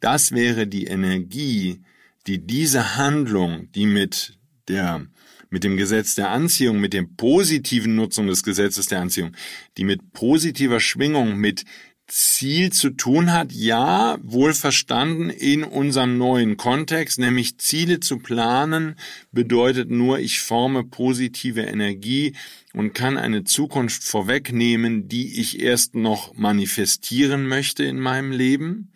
Das 0.00 0.32
wäre 0.32 0.66
die 0.66 0.84
Energie, 0.84 1.80
die 2.26 2.46
diese 2.46 2.96
Handlung, 2.96 3.72
die 3.72 3.86
mit 3.86 4.38
der 4.68 5.06
mit 5.50 5.64
dem 5.64 5.76
Gesetz 5.76 6.14
der 6.14 6.30
Anziehung, 6.30 6.80
mit 6.80 6.92
dem 6.92 7.16
positiven 7.16 7.96
Nutzung 7.96 8.28
des 8.28 8.42
Gesetzes 8.42 8.86
der 8.86 9.00
Anziehung, 9.00 9.32
die 9.76 9.84
mit 9.84 10.12
positiver 10.12 10.80
Schwingung, 10.80 11.36
mit 11.36 11.64
Ziel 12.10 12.72
zu 12.72 12.90
tun 12.90 13.32
hat, 13.32 13.52
ja, 13.52 14.18
wohl 14.22 14.52
verstanden 14.52 15.30
in 15.30 15.62
unserem 15.62 16.18
neuen 16.18 16.56
Kontext, 16.56 17.18
nämlich 17.18 17.58
Ziele 17.58 18.00
zu 18.00 18.18
planen, 18.18 18.96
bedeutet 19.30 19.90
nur, 19.90 20.18
ich 20.18 20.40
forme 20.40 20.82
positive 20.82 21.62
Energie 21.62 22.34
und 22.72 22.94
kann 22.94 23.16
eine 23.16 23.44
Zukunft 23.44 24.02
vorwegnehmen, 24.02 25.08
die 25.08 25.40
ich 25.40 25.60
erst 25.60 25.94
noch 25.94 26.34
manifestieren 26.34 27.46
möchte 27.46 27.84
in 27.84 28.00
meinem 28.00 28.32
Leben. 28.32 28.92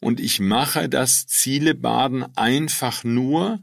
Und 0.00 0.20
ich 0.20 0.38
mache 0.38 0.90
das 0.90 1.26
Zielebaden 1.26 2.26
einfach 2.36 3.04
nur, 3.04 3.60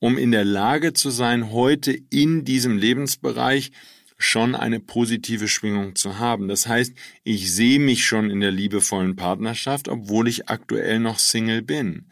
um 0.00 0.18
in 0.18 0.32
der 0.32 0.44
Lage 0.44 0.92
zu 0.92 1.10
sein, 1.10 1.52
heute 1.52 1.96
in 2.10 2.44
diesem 2.44 2.76
Lebensbereich 2.76 3.70
schon 4.18 4.54
eine 4.54 4.80
positive 4.80 5.48
Schwingung 5.48 5.94
zu 5.96 6.18
haben. 6.18 6.48
Das 6.48 6.66
heißt, 6.66 6.92
ich 7.24 7.52
sehe 7.52 7.78
mich 7.78 8.04
schon 8.04 8.30
in 8.30 8.40
der 8.40 8.50
liebevollen 8.50 9.16
Partnerschaft, 9.16 9.88
obwohl 9.88 10.28
ich 10.28 10.48
aktuell 10.48 11.00
noch 11.00 11.18
Single 11.18 11.62
bin. 11.62 12.04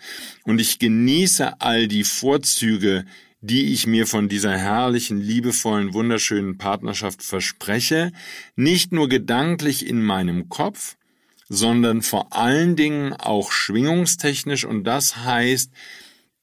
Und 0.44 0.60
ich 0.60 0.78
genieße 0.78 1.60
all 1.60 1.86
die 1.86 2.04
Vorzüge, 2.04 3.04
die 3.40 3.72
ich 3.72 3.86
mir 3.86 4.06
von 4.06 4.28
dieser 4.28 4.56
herrlichen, 4.56 5.20
liebevollen, 5.20 5.92
wunderschönen 5.92 6.56
Partnerschaft 6.58 7.22
verspreche, 7.22 8.10
nicht 8.56 8.90
nur 8.90 9.08
gedanklich 9.08 9.86
in 9.86 10.02
meinem 10.02 10.48
Kopf, 10.48 10.96
sondern 11.48 12.02
vor 12.02 12.34
allen 12.34 12.74
Dingen 12.74 13.12
auch 13.12 13.52
schwingungstechnisch 13.52 14.64
und 14.64 14.84
das 14.84 15.24
heißt, 15.24 15.70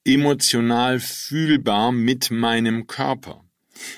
emotional 0.06 1.00
fühlbar 1.00 1.92
mit 1.92 2.32
meinem 2.32 2.88
Körper. 2.88 3.44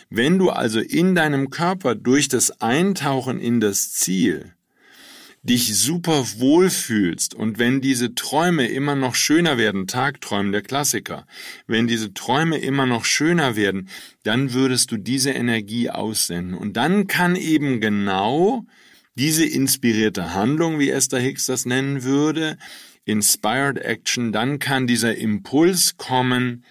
Wenn 0.09 0.39
du 0.39 0.49
also 0.49 0.79
in 0.79 1.13
deinem 1.13 1.49
Körper 1.49 1.93
durch 1.93 2.29
das 2.29 2.61
Eintauchen 2.61 3.39
in 3.39 3.59
das 3.59 3.91
Ziel 3.91 4.53
dich 5.43 5.77
super 5.77 6.25
wohlfühlst 6.37 7.33
und 7.33 7.57
wenn 7.57 7.79
diese 7.79 8.15
Träume 8.15 8.67
immer 8.67 8.95
noch 8.95 9.15
schöner 9.15 9.57
werden, 9.57 9.87
Tagträumen 9.87 10.51
der 10.51 10.61
Klassiker, 10.61 11.25
wenn 11.67 11.87
diese 11.87 12.13
Träume 12.13 12.57
immer 12.57 12.85
noch 12.85 13.05
schöner 13.05 13.55
werden, 13.55 13.87
dann 14.23 14.53
würdest 14.53 14.91
du 14.91 14.97
diese 14.97 15.31
Energie 15.31 15.89
aussenden 15.89 16.53
und 16.53 16.75
dann 16.75 17.07
kann 17.07 17.35
eben 17.35 17.79
genau 17.79 18.65
diese 19.15 19.45
inspirierte 19.45 20.33
Handlung, 20.33 20.79
wie 20.79 20.89
Esther 20.89 21.19
Hicks 21.19 21.45
das 21.45 21.65
nennen 21.65 22.03
würde, 22.03 22.57
Inspired 23.07 23.77
Action, 23.77 24.33
dann 24.33 24.59
kann 24.59 24.85
dieser 24.85 25.15
Impuls 25.15 25.95
kommen, 25.95 26.65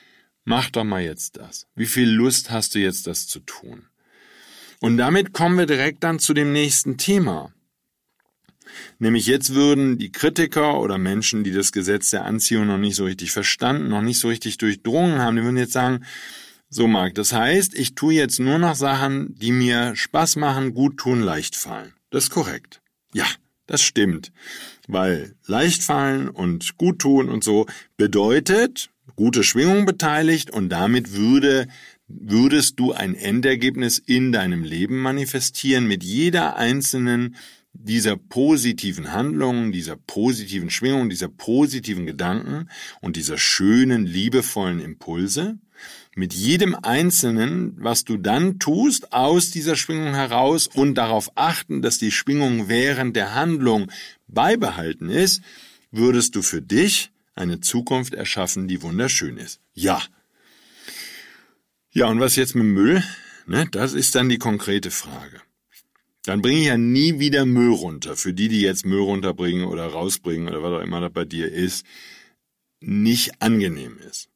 mach 0.45 0.69
doch 0.69 0.85
mal 0.85 1.03
jetzt 1.03 1.39
das. 1.39 1.67
Wie 1.75 1.87
viel 1.87 2.11
Lust 2.11 2.51
hast 2.51 2.75
du 2.75 2.79
jetzt, 2.79 3.07
das 3.07 3.27
zu 3.27 3.41
tun? 3.41 3.87
Und 4.81 4.99
damit 4.99 5.33
kommen 5.33 5.57
wir 5.57 5.65
direkt 5.65 6.05
dann 6.05 6.19
zu 6.19 6.35
dem 6.35 6.53
nächsten 6.53 6.99
Thema. 6.99 7.55
Nämlich 8.99 9.27
jetzt 9.27 9.55
würden 9.55 9.97
die 9.97 10.13
Kritiker 10.13 10.79
oder 10.79 10.99
Menschen, 10.99 11.43
die 11.43 11.53
das 11.53 11.73
Gesetz 11.73 12.11
der 12.11 12.27
Anziehung 12.27 12.67
noch 12.67 12.77
nicht 12.77 12.97
so 12.97 13.05
richtig 13.05 13.33
verstanden, 13.33 13.89
noch 13.89 14.03
nicht 14.03 14.19
so 14.19 14.29
richtig 14.29 14.59
durchdrungen 14.59 15.19
haben, 15.19 15.37
die 15.37 15.43
würden 15.43 15.57
jetzt 15.57 15.73
sagen, 15.73 16.05
so 16.69 16.87
Marc, 16.87 17.15
das 17.15 17.33
heißt, 17.33 17.75
ich 17.75 17.95
tue 17.95 18.13
jetzt 18.13 18.41
nur 18.41 18.59
noch 18.59 18.75
Sachen, 18.75 19.35
die 19.39 19.53
mir 19.53 19.97
Spaß 19.97 20.37
machen, 20.37 20.75
gut 20.75 20.99
tun, 20.99 21.23
leicht 21.23 21.57
fallen. 21.57 21.95
Das 22.11 22.25
ist 22.25 22.31
korrekt. 22.31 22.83
Ja, 23.15 23.27
das 23.67 23.83
stimmt. 23.83 24.33
Weil 24.89 25.35
leicht 25.47 25.83
fallen 25.83 26.29
und 26.29 26.77
gut 26.77 27.01
tun 27.01 27.29
und 27.29 27.45
so 27.45 27.67
bedeutet 27.97 28.91
gute 29.15 29.43
Schwingung 29.43 29.87
beteiligt 29.87 30.51
und 30.51 30.69
damit 30.69 31.13
würde 31.13 31.69
würdest 32.09 32.79
du 32.79 32.93
ein 32.93 33.15
Endergebnis 33.15 33.99
in 33.99 34.31
deinem 34.31 34.63
Leben 34.63 34.99
manifestieren 34.99 35.87
mit 35.89 36.05
jeder 36.05 36.57
einzelnen 36.57 37.35
dieser 37.73 38.17
positiven 38.17 39.13
Handlungen, 39.13 39.73
dieser 39.73 39.97
positiven 39.97 40.71
Schwingung, 40.71 41.11
dieser 41.11 41.29
positiven 41.29 42.07
Gedanken 42.07 42.69
und 43.01 43.17
dieser 43.17 43.39
schönen, 43.39 44.07
liebevollen 44.07 44.81
Impulse, 44.81 45.59
mit 46.17 46.35
jedem 46.35 46.75
Einzelnen, 46.75 47.77
was 47.79 48.05
du 48.05 48.17
dann 48.17 48.59
tust, 48.59 49.13
aus 49.13 49.51
dieser 49.51 49.77
Schwingung 49.77 50.15
heraus 50.15 50.67
und 50.67 50.97
darauf 50.97 51.31
achten, 51.37 51.83
dass 51.83 51.99
die 51.99 52.11
Schwingung 52.11 52.69
während 52.69 53.15
der 53.15 53.35
Handlung 53.35 53.91
beibehalten 54.27 55.09
ist, 55.09 55.43
würdest 55.93 56.35
du 56.35 56.43
für 56.43 56.63
dich 56.63 57.11
eine 57.35 57.61
Zukunft 57.61 58.15
erschaffen, 58.15 58.67
die 58.67 58.83
wunderschön 58.83 59.37
ist. 59.37 59.61
Ja. 59.75 60.03
Ja, 61.93 62.07
und 62.07 62.19
was 62.19 62.37
jetzt 62.37 62.55
mit 62.55 62.67
Müll? 62.67 63.05
Ne, 63.47 63.69
das 63.71 63.93
ist 63.93 64.15
dann 64.15 64.29
die 64.29 64.39
konkrete 64.39 64.91
Frage 64.91 65.41
dann 66.27 66.43
bringe 66.43 66.61
ich 66.61 66.67
ja 66.67 66.77
nie 66.77 67.21
wieder 67.21 67.47
Müll 67.47 67.73
runter. 67.73 68.17
Für 68.17 68.33
die, 68.33 68.49
die 68.49 68.61
jetzt 68.61 68.85
Müll 68.85 69.01
runterbringen 69.01 69.65
oder 69.65 69.87
rausbringen 69.87 70.49
oder 70.49 70.63
was 70.63 70.73
auch 70.73 70.85
immer 70.85 71.01
das 71.01 71.13
bei 71.13 71.25
dir 71.25 71.51
ist, 71.51 71.87
nicht 72.81 73.41
angenehm 73.41 73.99
ist. 73.99 74.29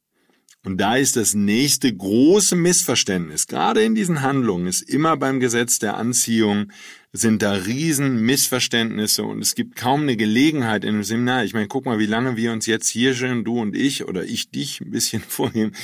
Und 0.63 0.77
da 0.77 0.95
ist 0.95 1.15
das 1.15 1.33
nächste 1.33 1.91
große 1.91 2.55
Missverständnis, 2.55 3.47
gerade 3.47 3.81
in 3.81 3.95
diesen 3.95 4.21
Handlungen, 4.21 4.67
ist 4.67 4.81
immer 4.81 5.17
beim 5.17 5.39
Gesetz 5.39 5.79
der 5.79 5.97
Anziehung, 5.97 6.71
sind 7.13 7.41
da 7.41 7.53
riesen 7.53 8.21
Missverständnisse 8.21 9.23
und 9.23 9.41
es 9.41 9.55
gibt 9.55 9.75
kaum 9.75 10.01
eine 10.01 10.15
Gelegenheit 10.15 10.83
in 10.83 10.91
einem 10.91 11.03
Seminar. 11.03 11.43
Ich 11.43 11.53
meine, 11.53 11.67
guck 11.67 11.85
mal, 11.85 11.97
wie 11.97 12.05
lange 12.05 12.37
wir 12.37 12.51
uns 12.53 12.67
jetzt 12.67 12.89
hier 12.89 13.15
schon, 13.15 13.43
du 13.43 13.59
und 13.59 13.75
ich 13.75 14.05
oder 14.05 14.23
ich 14.23 14.51
dich 14.51 14.81
ein 14.81 14.91
bisschen 14.91 15.21
vornehmen, 15.27 15.75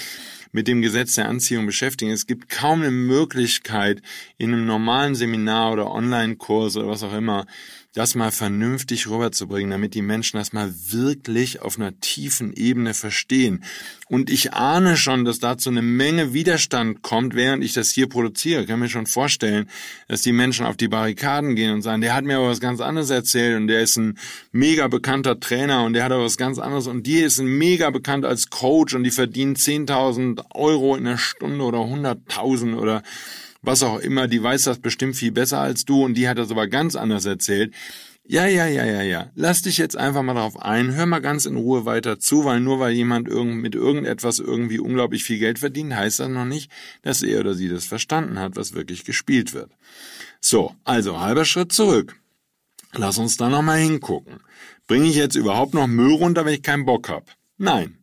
mit 0.51 0.67
dem 0.67 0.81
Gesetz 0.81 1.15
der 1.15 1.27
Anziehung 1.27 1.65
beschäftigen. 1.65 2.11
Es 2.11 2.27
gibt 2.27 2.49
kaum 2.49 2.81
eine 2.81 2.91
Möglichkeit, 2.91 4.01
in 4.37 4.53
einem 4.53 4.65
normalen 4.65 5.15
Seminar 5.15 5.73
oder 5.73 5.91
Online-Kurs 5.91 6.77
oder 6.77 6.87
was 6.87 7.03
auch 7.03 7.13
immer, 7.13 7.45
das 7.93 8.15
mal 8.15 8.31
vernünftig 8.31 9.07
rüberzubringen, 9.07 9.71
damit 9.71 9.93
die 9.95 10.01
Menschen 10.01 10.37
das 10.37 10.53
mal 10.53 10.73
wirklich 10.89 11.61
auf 11.61 11.79
einer 11.79 11.99
tiefen 11.99 12.53
Ebene 12.53 12.93
verstehen. 12.93 13.63
Und 14.07 14.29
ich 14.29 14.53
ahne 14.53 14.97
schon, 14.97 15.25
dass 15.25 15.39
dazu 15.39 15.69
eine 15.69 15.81
Menge 15.81 16.33
Widerstand 16.33 17.01
kommt, 17.01 17.33
während 17.33 17.63
ich 17.63 17.73
das 17.73 17.89
hier 17.91 18.07
produziere. 18.07 18.61
Ich 18.61 18.67
kann 18.67 18.79
mir 18.79 18.89
schon 18.89 19.07
vorstellen, 19.07 19.69
dass 20.07 20.21
die 20.21 20.31
Menschen 20.31 20.65
auf 20.65 20.77
die 20.77 20.87
Barrikaden 20.87 21.55
gehen 21.55 21.73
und 21.73 21.81
sagen, 21.81 22.01
der 22.01 22.13
hat 22.13 22.23
mir 22.23 22.37
aber 22.37 22.49
was 22.49 22.59
ganz 22.59 22.81
anderes 22.81 23.09
erzählt 23.09 23.57
und 23.57 23.67
der 23.67 23.81
ist 23.81 23.97
ein 23.97 24.17
mega 24.51 24.87
bekannter 24.87 25.39
Trainer 25.39 25.83
und 25.83 25.93
der 25.93 26.03
hat 26.03 26.11
aber 26.11 26.25
was 26.25 26.37
ganz 26.37 26.59
anderes 26.59 26.87
und 26.87 27.07
die 27.07 27.19
ist 27.19 27.39
ein 27.39 27.47
mega 27.47 27.89
bekannt 27.89 28.25
als 28.25 28.49
Coach 28.49 28.93
und 28.93 29.03
die 29.03 29.11
verdienen 29.11 29.55
10.000 29.55 30.43
Euro 30.53 30.95
in 30.95 31.05
der 31.05 31.17
Stunde 31.17 31.63
oder 31.63 31.79
100.000 31.79 32.75
oder 32.77 33.01
was 33.61 33.83
auch 33.83 33.99
immer, 33.99 34.27
die 34.27 34.41
weiß 34.41 34.63
das 34.63 34.79
bestimmt 34.79 35.15
viel 35.15 35.31
besser 35.31 35.59
als 35.59 35.85
du 35.85 36.03
und 36.03 36.15
die 36.15 36.27
hat 36.27 36.37
das 36.37 36.51
aber 36.51 36.67
ganz 36.67 36.95
anders 36.95 37.25
erzählt. 37.25 37.73
Ja, 38.29 38.45
ja, 38.45 38.67
ja, 38.67 38.83
ja, 38.83 39.01
ja. 39.01 39.31
Lass 39.35 39.61
dich 39.61 39.77
jetzt 39.77 39.95
einfach 39.95 40.21
mal 40.21 40.33
darauf 40.33 40.61
ein, 40.61 40.93
hör 40.93 41.05
mal 41.05 41.19
ganz 41.19 41.45
in 41.45 41.55
Ruhe 41.55 41.85
weiter 41.85 42.19
zu, 42.19 42.43
weil 42.43 42.59
nur 42.59 42.77
weil 42.79 42.91
jemand 42.91 43.29
irgend, 43.29 43.61
mit 43.61 43.73
irgendetwas 43.73 44.39
irgendwie 44.39 44.79
unglaublich 44.79 45.23
viel 45.23 45.39
Geld 45.39 45.59
verdient, 45.59 45.95
heißt 45.95 46.19
das 46.19 46.27
noch 46.27 46.43
nicht, 46.43 46.69
dass 47.03 47.21
er 47.21 47.39
oder 47.39 47.53
sie 47.53 47.69
das 47.69 47.85
verstanden 47.85 48.37
hat, 48.37 48.57
was 48.57 48.73
wirklich 48.73 49.05
gespielt 49.05 49.53
wird. 49.53 49.71
So, 50.41 50.75
also 50.83 51.21
halber 51.21 51.45
Schritt 51.45 51.71
zurück. 51.71 52.19
Lass 52.93 53.17
uns 53.17 53.37
da 53.37 53.49
nochmal 53.49 53.79
hingucken. 53.79 54.41
Bringe 54.87 55.07
ich 55.07 55.15
jetzt 55.15 55.35
überhaupt 55.35 55.73
noch 55.73 55.87
Müll 55.87 56.13
runter, 56.13 56.43
wenn 56.45 56.53
ich 56.53 56.63
keinen 56.63 56.85
Bock 56.85 57.07
hab? 57.07 57.31
Nein. 57.57 57.97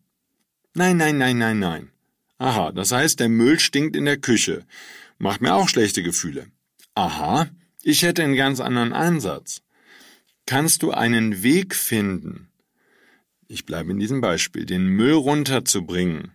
Nein, 0.75 0.97
nein, 0.97 1.19
nein, 1.19 1.37
nein, 1.37 1.59
nein. 1.59 1.91
Aha, 2.39 2.73
das 2.73 2.93
heißt, 2.93 3.21
der 3.21 3.29
Müll 3.29 3.61
stinkt 3.61 3.95
in 3.95 4.07
der 4.07 4.17
Küche. 4.17 4.65
Macht 5.19 5.41
mir 5.41 5.55
auch 5.55 5.69
schlechte 5.69 6.03
Gefühle. 6.03 6.47
Aha, 6.95 7.49
ich 7.83 8.03
hätte 8.03 8.23
einen 8.23 8.37
ganz 8.37 8.61
anderen 8.61 8.93
Ansatz. 8.93 9.63
Kannst 10.47 10.83
du 10.83 10.91
einen 10.91 11.43
Weg 11.43 11.75
finden, 11.75 12.51
ich 13.49 13.65
bleibe 13.67 13.93
in 13.93 13.99
diesem 13.99 14.21
Beispiel, 14.21 14.67
den 14.67 14.87
Müll 14.87 15.13
runterzubringen, 15.13 16.33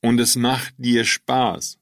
und 0.00 0.18
es 0.18 0.36
macht 0.36 0.74
dir 0.78 1.04
Spaß. 1.04 1.78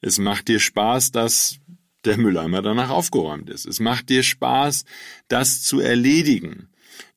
Es 0.00 0.18
macht 0.18 0.48
dir 0.48 0.60
Spaß, 0.60 1.12
dass 1.12 1.58
der 2.04 2.16
Mülleimer 2.16 2.62
danach 2.62 2.88
aufgeräumt 2.88 3.50
ist. 3.50 3.66
Es 3.66 3.78
macht 3.78 4.08
dir 4.08 4.22
Spaß, 4.22 4.84
das 5.28 5.62
zu 5.62 5.80
erledigen. 5.80 6.69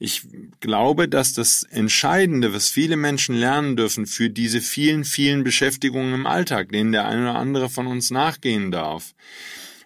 Ich 0.05 0.27
glaube, 0.59 1.07
dass 1.07 1.31
das 1.31 1.63
Entscheidende, 1.63 2.53
was 2.53 2.67
viele 2.67 2.97
Menschen 2.97 3.35
lernen 3.35 3.77
dürfen 3.77 4.05
für 4.05 4.29
diese 4.29 4.59
vielen, 4.59 5.05
vielen 5.05 5.45
Beschäftigungen 5.45 6.13
im 6.13 6.27
Alltag, 6.27 6.73
denen 6.73 6.91
der 6.91 7.07
eine 7.07 7.21
oder 7.21 7.35
andere 7.35 7.69
von 7.69 7.87
uns 7.87 8.11
nachgehen 8.11 8.69
darf, 8.69 9.15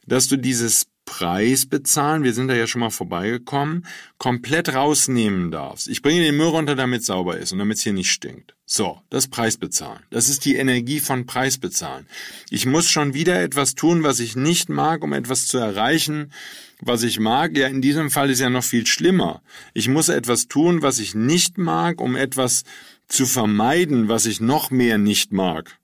dass 0.08 0.28
du 0.28 0.36
dieses 0.36 0.88
Preis 1.08 1.66
bezahlen, 1.66 2.24
wir 2.24 2.34
sind 2.34 2.50
da 2.50 2.54
ja 2.54 2.68
schon 2.68 2.82
mal 2.82 2.92
vorbeigekommen, 2.92 3.88
komplett 4.18 4.76
rausnehmen 4.76 5.50
darfst. 5.50 5.88
Ich 5.88 6.02
bringe 6.02 6.22
den 6.22 6.36
Müll 6.36 6.50
runter, 6.50 6.76
damit 6.76 7.00
es 7.00 7.08
sauber 7.08 7.38
ist 7.38 7.54
und 7.54 7.60
damit 7.60 7.78
es 7.78 7.84
hier 7.84 7.94
nicht 7.94 8.12
stinkt. 8.12 8.56
So, 8.66 9.00
das 9.10 9.30
Preis 9.30 9.58
bezahlen. 9.58 10.02
Das 10.12 10.28
ist 10.28 10.44
die 10.44 10.58
Energie 10.58 11.00
von 11.00 11.26
Preis 11.26 11.58
bezahlen. 11.58 12.06
Ich 12.50 12.66
muss 12.66 12.90
schon 12.90 13.14
wieder 13.14 13.42
etwas 13.42 13.74
tun, 13.74 14.04
was 14.04 14.20
ich 14.20 14.36
nicht 14.36 14.68
mag, 14.68 15.02
um 15.02 15.14
etwas 15.14 15.48
zu 15.48 15.58
erreichen, 15.58 16.34
was 16.82 17.04
ich 17.04 17.20
mag. 17.22 17.58
Ja, 17.58 17.68
in 17.68 17.82
diesem 17.82 18.12
Fall 18.12 18.30
ist 18.30 18.42
ja 18.42 18.50
noch 18.50 18.66
viel 18.66 18.86
schlimmer. 18.86 19.42
Ich 19.74 19.88
muss 19.88 20.10
etwas 20.10 20.50
tun, 20.50 20.82
was 20.82 21.00
ich 21.00 21.16
nicht 21.16 21.58
mag, 21.58 22.02
um 22.02 22.18
etwas 22.18 22.66
zu 23.08 23.26
vermeiden, 23.26 24.10
was 24.10 24.26
ich 24.26 24.42
noch 24.42 24.72
mehr 24.72 24.98
nicht 24.98 25.32
mag. 25.32 25.80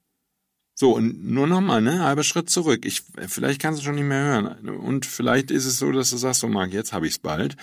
So, 0.76 0.96
und 0.96 1.30
nur 1.30 1.48
nochmal, 1.48 1.82
ne, 1.82 2.04
halber 2.04 2.24
Schritt 2.24 2.50
zurück. 2.50 2.86
Ich, 2.86 3.04
vielleicht 3.28 3.62
kannst 3.62 3.82
du 3.82 3.86
schon 3.86 3.96
nicht 3.96 4.06
mehr 4.06 4.24
hören. 4.24 4.70
Und 4.70 5.06
vielleicht 5.06 5.52
ist 5.52 5.66
es 5.66 5.78
so, 5.78 5.92
dass 5.92 6.10
du 6.10 6.18
sagst, 6.18 6.42
so 6.42 6.48
Marc, 6.48 6.74
jetzt 6.74 6.94
habe 6.94 7.08
ich's 7.08 7.20
bald. 7.20 7.56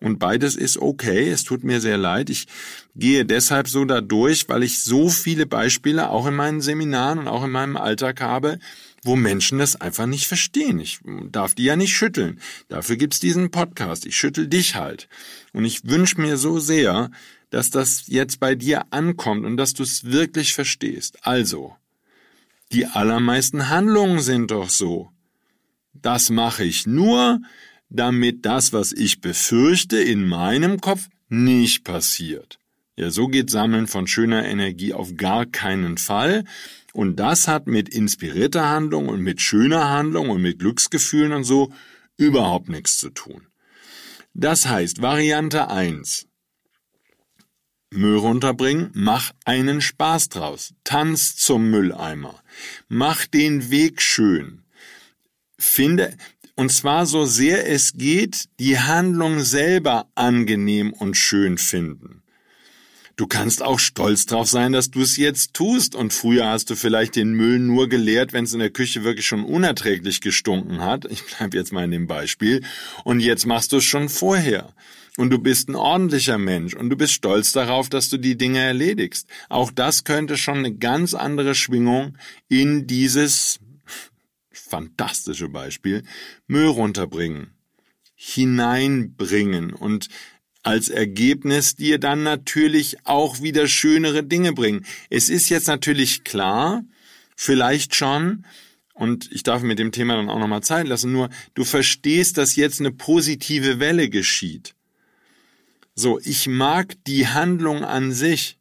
Und 0.00 0.18
beides 0.18 0.54
ist 0.54 0.76
okay. 0.78 1.30
Es 1.30 1.44
tut 1.44 1.64
mir 1.64 1.80
sehr 1.80 1.96
leid. 1.96 2.30
Ich 2.30 2.46
gehe 2.94 3.24
deshalb 3.24 3.68
so 3.68 3.84
da 3.84 4.00
durch, 4.00 4.48
weil 4.48 4.62
ich 4.62 4.82
so 4.82 5.08
viele 5.08 5.46
Beispiele 5.46 6.10
auch 6.10 6.26
in 6.26 6.34
meinen 6.34 6.60
Seminaren 6.60 7.18
und 7.18 7.28
auch 7.28 7.44
in 7.44 7.50
meinem 7.50 7.76
Alltag 7.76 8.20
habe, 8.20 8.58
wo 9.02 9.16
Menschen 9.16 9.58
das 9.58 9.80
einfach 9.80 10.06
nicht 10.06 10.26
verstehen. 10.26 10.78
Ich 10.78 11.00
darf 11.30 11.54
die 11.54 11.64
ja 11.64 11.76
nicht 11.76 11.96
schütteln. 11.96 12.40
Dafür 12.68 12.96
gibt's 12.96 13.18
diesen 13.18 13.50
Podcast. 13.50 14.06
Ich 14.06 14.16
schüttel 14.16 14.46
dich 14.46 14.74
halt. 14.74 15.08
Und 15.52 15.64
ich 15.64 15.88
wünsche 15.88 16.20
mir 16.20 16.36
so 16.36 16.58
sehr, 16.58 17.10
dass 17.50 17.70
das 17.70 18.04
jetzt 18.06 18.40
bei 18.40 18.54
dir 18.54 18.92
ankommt 18.92 19.44
und 19.44 19.56
dass 19.56 19.74
du 19.74 19.82
es 19.82 20.04
wirklich 20.04 20.54
verstehst. 20.54 21.18
Also, 21.22 21.74
die 22.74 22.86
allermeisten 22.86 23.68
Handlungen 23.68 24.20
sind 24.20 24.50
doch 24.50 24.68
so. 24.68 25.10
Das 25.92 26.28
mache 26.28 26.64
ich 26.64 26.86
nur, 26.86 27.40
damit 27.88 28.44
das, 28.44 28.72
was 28.72 28.92
ich 28.92 29.20
befürchte, 29.20 29.98
in 29.98 30.26
meinem 30.26 30.80
Kopf 30.80 31.06
nicht 31.28 31.84
passiert. 31.84 32.58
Ja, 32.96 33.10
so 33.10 33.28
geht 33.28 33.50
Sammeln 33.50 33.86
von 33.86 34.06
schöner 34.06 34.44
Energie 34.44 34.92
auf 34.92 35.16
gar 35.16 35.46
keinen 35.46 35.98
Fall. 35.98 36.44
Und 36.92 37.16
das 37.16 37.48
hat 37.48 37.66
mit 37.66 37.88
inspirierter 37.88 38.68
Handlung 38.68 39.08
und 39.08 39.20
mit 39.20 39.40
schöner 39.40 39.90
Handlung 39.90 40.30
und 40.30 40.42
mit 40.42 40.58
Glücksgefühlen 40.58 41.32
und 41.32 41.44
so 41.44 41.72
überhaupt 42.16 42.68
nichts 42.68 42.98
zu 42.98 43.10
tun. 43.10 43.46
Das 44.32 44.68
heißt, 44.68 45.00
Variante 45.00 45.70
1. 45.70 46.26
Müll 47.94 48.18
runterbringen, 48.18 48.90
mach 48.94 49.32
einen 49.44 49.80
Spaß 49.80 50.28
draus. 50.28 50.74
Tanz 50.84 51.36
zum 51.36 51.70
Mülleimer. 51.70 52.42
Mach 52.88 53.26
den 53.26 53.70
Weg 53.70 54.02
schön. 54.02 54.62
Finde, 55.58 56.16
und 56.56 56.70
zwar 56.70 57.06
so 57.06 57.24
sehr 57.24 57.68
es 57.68 57.94
geht, 57.94 58.48
die 58.60 58.78
Handlung 58.78 59.40
selber 59.40 60.08
angenehm 60.14 60.92
und 60.92 61.16
schön 61.16 61.58
finden. 61.58 62.22
Du 63.16 63.28
kannst 63.28 63.62
auch 63.62 63.78
stolz 63.78 64.26
drauf 64.26 64.48
sein, 64.48 64.72
dass 64.72 64.90
du 64.90 65.00
es 65.00 65.16
jetzt 65.16 65.54
tust. 65.54 65.94
Und 65.94 66.12
früher 66.12 66.48
hast 66.48 66.70
du 66.70 66.74
vielleicht 66.74 67.14
den 67.14 67.32
Müll 67.32 67.60
nur 67.60 67.88
geleert, 67.88 68.32
wenn 68.32 68.44
es 68.44 68.52
in 68.52 68.58
der 68.58 68.70
Küche 68.70 69.04
wirklich 69.04 69.26
schon 69.26 69.44
unerträglich 69.44 70.20
gestunken 70.20 70.80
hat. 70.80 71.04
Ich 71.04 71.22
bleib 71.22 71.54
jetzt 71.54 71.72
mal 71.72 71.84
in 71.84 71.92
dem 71.92 72.06
Beispiel. 72.08 72.64
Und 73.04 73.20
jetzt 73.20 73.46
machst 73.46 73.70
du 73.70 73.76
es 73.76 73.84
schon 73.84 74.08
vorher. 74.08 74.74
Und 75.16 75.30
du 75.30 75.38
bist 75.38 75.68
ein 75.68 75.76
ordentlicher 75.76 76.38
Mensch 76.38 76.74
und 76.74 76.90
du 76.90 76.96
bist 76.96 77.12
stolz 77.12 77.52
darauf, 77.52 77.88
dass 77.88 78.08
du 78.08 78.16
die 78.16 78.36
Dinge 78.36 78.58
erledigst. 78.58 79.28
Auch 79.48 79.70
das 79.70 80.02
könnte 80.02 80.36
schon 80.36 80.58
eine 80.58 80.74
ganz 80.74 81.14
andere 81.14 81.54
Schwingung 81.54 82.18
in 82.48 82.88
dieses 82.88 83.60
fantastische 84.50 85.48
Beispiel 85.48 86.02
Müll 86.48 86.66
runterbringen. 86.66 87.52
hineinbringen 88.16 89.72
und 89.72 90.08
als 90.62 90.88
Ergebnis 90.88 91.76
dir 91.76 91.98
dann 91.98 92.22
natürlich 92.22 92.96
auch 93.04 93.42
wieder 93.42 93.68
schönere 93.68 94.24
Dinge 94.24 94.52
bringen. 94.52 94.86
Es 95.10 95.28
ist 95.28 95.50
jetzt 95.50 95.68
natürlich 95.68 96.24
klar, 96.24 96.84
vielleicht 97.36 97.94
schon, 97.94 98.46
und 98.94 99.30
ich 99.30 99.42
darf 99.42 99.62
mit 99.62 99.78
dem 99.78 99.92
Thema 99.92 100.16
dann 100.16 100.30
auch 100.30 100.38
nochmal 100.38 100.62
Zeit 100.62 100.88
lassen, 100.88 101.12
nur 101.12 101.28
du 101.52 101.64
verstehst, 101.64 102.38
dass 102.38 102.56
jetzt 102.56 102.80
eine 102.80 102.92
positive 102.92 103.78
Welle 103.78 104.08
geschieht. 104.08 104.74
So, 105.94 106.18
ich 106.20 106.48
mag 106.48 106.96
die 107.06 107.28
Handlung 107.28 107.84
an 107.84 108.12
sich. 108.12 108.58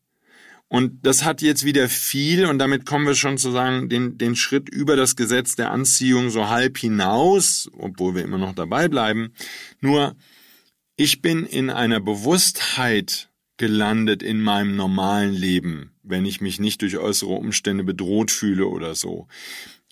Und 0.67 1.05
das 1.05 1.23
hat 1.23 1.43
jetzt 1.43 1.65
wieder 1.65 1.87
viel, 1.87 2.45
und 2.45 2.57
damit 2.57 2.85
kommen 2.85 3.05
wir 3.05 3.13
schon 3.13 3.37
zu 3.37 3.51
sagen, 3.51 3.89
den, 3.89 4.17
den 4.17 4.35
Schritt 4.35 4.69
über 4.69 4.95
das 4.95 5.15
Gesetz 5.15 5.55
der 5.55 5.69
Anziehung 5.69 6.31
so 6.31 6.49
halb 6.49 6.79
hinaus, 6.79 7.69
obwohl 7.77 8.15
wir 8.15 8.23
immer 8.23 8.39
noch 8.39 8.55
dabei 8.55 8.87
bleiben. 8.87 9.33
Nur, 9.81 10.15
ich 10.95 11.21
bin 11.21 11.45
in 11.45 11.69
einer 11.69 11.99
Bewusstheit 11.99 13.29
gelandet 13.57 14.23
in 14.23 14.41
meinem 14.41 14.75
normalen 14.75 15.33
Leben, 15.33 15.91
wenn 16.01 16.25
ich 16.25 16.41
mich 16.41 16.59
nicht 16.59 16.81
durch 16.81 16.97
äußere 16.97 17.33
Umstände 17.33 17.83
bedroht 17.83 18.31
fühle 18.31 18.67
oder 18.67 18.95
so, 18.95 19.27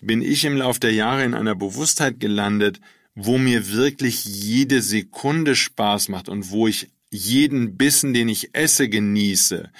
bin 0.02 0.20
ich 0.20 0.44
im 0.44 0.56
Lauf 0.56 0.80
der 0.80 0.92
Jahre 0.92 1.24
in 1.24 1.34
einer 1.34 1.54
Bewusstheit 1.54 2.18
gelandet, 2.18 2.80
wo 3.14 3.38
mir 3.38 3.72
wirklich 3.72 4.24
jede 4.24 4.82
Sekunde 4.82 5.54
Spaß 5.54 6.08
macht 6.08 6.28
und 6.28 6.50
wo 6.50 6.66
ich 6.66 6.88
jeden 7.12 7.76
Bissen, 7.76 8.14
den 8.14 8.28
ich 8.28 8.54
esse, 8.54 8.88
genieße 8.88 9.70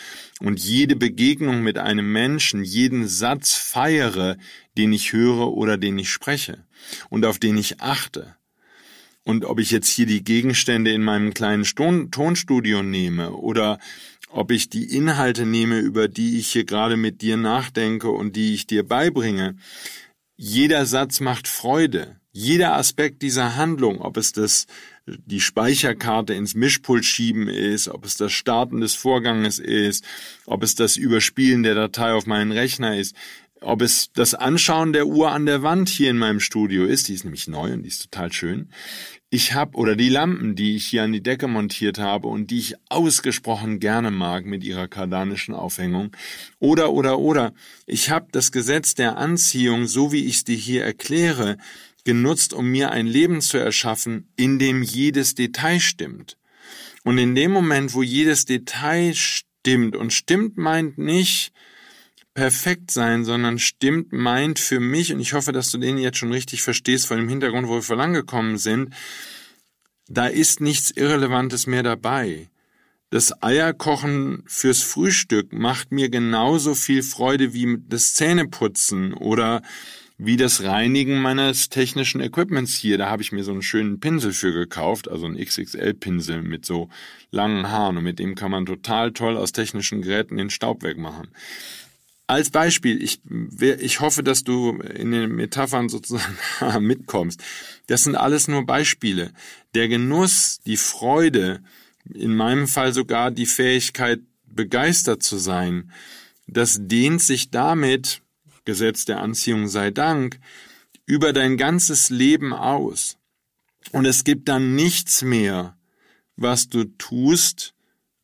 und 0.40 0.60
jede 0.60 0.96
Begegnung 0.96 1.62
mit 1.62 1.78
einem 1.78 2.12
Menschen, 2.12 2.62
jeden 2.62 3.08
Satz 3.08 3.54
feiere, 3.54 4.36
den 4.76 4.92
ich 4.92 5.12
höre 5.12 5.52
oder 5.52 5.78
den 5.78 5.98
ich 5.98 6.10
spreche 6.10 6.64
und 7.08 7.24
auf 7.24 7.38
den 7.38 7.56
ich 7.56 7.80
achte. 7.80 8.36
Und 9.24 9.44
ob 9.44 9.60
ich 9.60 9.70
jetzt 9.70 9.88
hier 9.88 10.06
die 10.06 10.24
Gegenstände 10.24 10.92
in 10.92 11.02
meinem 11.02 11.32
kleinen 11.32 11.64
Tonstudio 11.64 12.82
nehme 12.82 13.32
oder 13.32 13.78
ob 14.28 14.50
ich 14.50 14.68
die 14.68 14.96
Inhalte 14.96 15.46
nehme, 15.46 15.78
über 15.78 16.08
die 16.08 16.38
ich 16.38 16.48
hier 16.48 16.64
gerade 16.64 16.96
mit 16.96 17.22
dir 17.22 17.36
nachdenke 17.36 18.10
und 18.10 18.34
die 18.34 18.54
ich 18.54 18.66
dir 18.66 18.86
beibringe, 18.86 19.56
jeder 20.36 20.86
Satz 20.86 21.20
macht 21.20 21.46
Freude. 21.46 22.16
Jeder 22.34 22.74
Aspekt 22.74 23.20
dieser 23.20 23.56
Handlung, 23.56 24.00
ob 24.00 24.16
es 24.16 24.32
das 24.32 24.66
die 25.06 25.40
Speicherkarte 25.40 26.34
ins 26.34 26.54
Mischpult 26.54 27.04
schieben 27.04 27.48
ist, 27.48 27.88
ob 27.88 28.04
es 28.04 28.16
das 28.16 28.32
Starten 28.32 28.80
des 28.80 28.94
Vorganges 28.94 29.58
ist, 29.58 30.04
ob 30.46 30.62
es 30.62 30.74
das 30.74 30.96
Überspielen 30.96 31.62
der 31.62 31.74
Datei 31.74 32.12
auf 32.12 32.26
meinen 32.26 32.52
Rechner 32.52 32.96
ist, 32.96 33.16
ob 33.60 33.82
es 33.82 34.10
das 34.12 34.34
Anschauen 34.34 34.92
der 34.92 35.06
Uhr 35.06 35.30
an 35.30 35.46
der 35.46 35.62
Wand 35.62 35.88
hier 35.88 36.10
in 36.10 36.18
meinem 36.18 36.40
Studio 36.40 36.84
ist, 36.84 37.08
die 37.08 37.14
ist 37.14 37.24
nämlich 37.24 37.48
neu 37.48 37.72
und 37.72 37.82
die 37.82 37.88
ist 37.88 38.10
total 38.10 38.32
schön. 38.32 38.68
Ich 39.30 39.54
habe 39.54 39.78
oder 39.78 39.96
die 39.96 40.10
Lampen, 40.10 40.56
die 40.56 40.76
ich 40.76 40.86
hier 40.86 41.04
an 41.04 41.12
die 41.12 41.22
Decke 41.22 41.48
montiert 41.48 41.98
habe 41.98 42.28
und 42.28 42.50
die 42.50 42.58
ich 42.58 42.74
ausgesprochen 42.90 43.80
gerne 43.80 44.10
mag 44.10 44.44
mit 44.44 44.62
ihrer 44.62 44.88
kardanischen 44.88 45.54
Aufhängung. 45.54 46.14
Oder 46.58 46.92
oder 46.92 47.18
oder 47.18 47.54
ich 47.86 48.10
habe 48.10 48.26
das 48.30 48.52
Gesetz 48.52 48.94
der 48.94 49.16
Anziehung, 49.16 49.86
so 49.86 50.12
wie 50.12 50.26
ich 50.26 50.36
es 50.36 50.44
dir 50.44 50.56
hier 50.56 50.84
erkläre, 50.84 51.56
genutzt, 52.04 52.52
um 52.52 52.70
mir 52.70 52.90
ein 52.90 53.06
Leben 53.06 53.40
zu 53.40 53.58
erschaffen, 53.58 54.28
in 54.36 54.58
dem 54.58 54.82
jedes 54.82 55.34
Detail 55.34 55.80
stimmt. 55.80 56.36
Und 57.04 57.18
in 57.18 57.34
dem 57.34 57.50
Moment, 57.50 57.94
wo 57.94 58.02
jedes 58.02 58.44
Detail 58.44 59.14
stimmt, 59.14 59.96
und 59.96 60.12
stimmt 60.12 60.56
meint 60.56 60.98
nicht 60.98 61.52
perfekt 62.34 62.90
sein, 62.90 63.24
sondern 63.24 63.58
stimmt 63.58 64.12
meint 64.12 64.58
für 64.58 64.80
mich, 64.80 65.12
und 65.12 65.20
ich 65.20 65.34
hoffe, 65.34 65.52
dass 65.52 65.70
du 65.70 65.78
den 65.78 65.98
jetzt 65.98 66.18
schon 66.18 66.32
richtig 66.32 66.62
verstehst, 66.62 67.06
vor 67.06 67.16
dem 67.16 67.28
Hintergrund, 67.28 67.68
wo 67.68 67.74
wir 67.74 67.82
vorangekommen 67.82 68.58
sind, 68.58 68.94
da 70.08 70.26
ist 70.26 70.60
nichts 70.60 70.90
Irrelevantes 70.90 71.66
mehr 71.66 71.82
dabei. 71.82 72.48
Das 73.10 73.42
Eierkochen 73.42 74.42
fürs 74.46 74.82
Frühstück 74.82 75.52
macht 75.52 75.92
mir 75.92 76.08
genauso 76.08 76.74
viel 76.74 77.02
Freude 77.02 77.52
wie 77.52 77.76
das 77.86 78.14
Zähneputzen 78.14 79.12
oder 79.12 79.62
wie 80.24 80.36
das 80.36 80.62
Reinigen 80.62 81.20
meines 81.20 81.68
technischen 81.68 82.20
Equipments 82.20 82.74
hier. 82.74 82.96
Da 82.96 83.10
habe 83.10 83.22
ich 83.22 83.32
mir 83.32 83.42
so 83.42 83.50
einen 83.50 83.62
schönen 83.62 83.98
Pinsel 83.98 84.32
für 84.32 84.52
gekauft, 84.52 85.10
also 85.10 85.26
einen 85.26 85.36
XXL-Pinsel 85.36 86.42
mit 86.42 86.64
so 86.64 86.88
langen 87.32 87.68
Haaren 87.68 87.96
und 87.96 88.04
mit 88.04 88.20
dem 88.20 88.36
kann 88.36 88.52
man 88.52 88.64
total 88.64 89.10
toll 89.12 89.36
aus 89.36 89.50
technischen 89.50 90.00
Geräten 90.02 90.36
den 90.36 90.50
Staub 90.50 90.84
wegmachen. 90.84 91.28
Als 92.28 92.50
Beispiel, 92.50 93.02
ich, 93.02 93.20
ich 93.80 93.98
hoffe, 93.98 94.22
dass 94.22 94.44
du 94.44 94.78
in 94.78 95.10
den 95.10 95.32
Metaphern 95.32 95.88
sozusagen 95.88 96.36
mitkommst. 96.86 97.42
Das 97.88 98.04
sind 98.04 98.14
alles 98.14 98.46
nur 98.46 98.64
Beispiele. 98.64 99.32
Der 99.74 99.88
Genuss, 99.88 100.60
die 100.64 100.76
Freude, 100.76 101.62
in 102.14 102.36
meinem 102.36 102.68
Fall 102.68 102.92
sogar 102.92 103.32
die 103.32 103.46
Fähigkeit, 103.46 104.20
begeistert 104.46 105.22
zu 105.24 105.36
sein, 105.36 105.90
das 106.46 106.78
dehnt 106.80 107.22
sich 107.22 107.50
damit 107.50 108.22
Gesetz 108.64 109.04
der 109.04 109.20
Anziehung 109.20 109.68
sei 109.68 109.90
Dank, 109.90 110.38
über 111.06 111.32
dein 111.32 111.56
ganzes 111.56 112.10
Leben 112.10 112.52
aus. 112.52 113.18
Und 113.90 114.04
es 114.04 114.24
gibt 114.24 114.48
dann 114.48 114.74
nichts 114.74 115.22
mehr, 115.22 115.76
was 116.36 116.68
du 116.68 116.84
tust, 116.84 117.74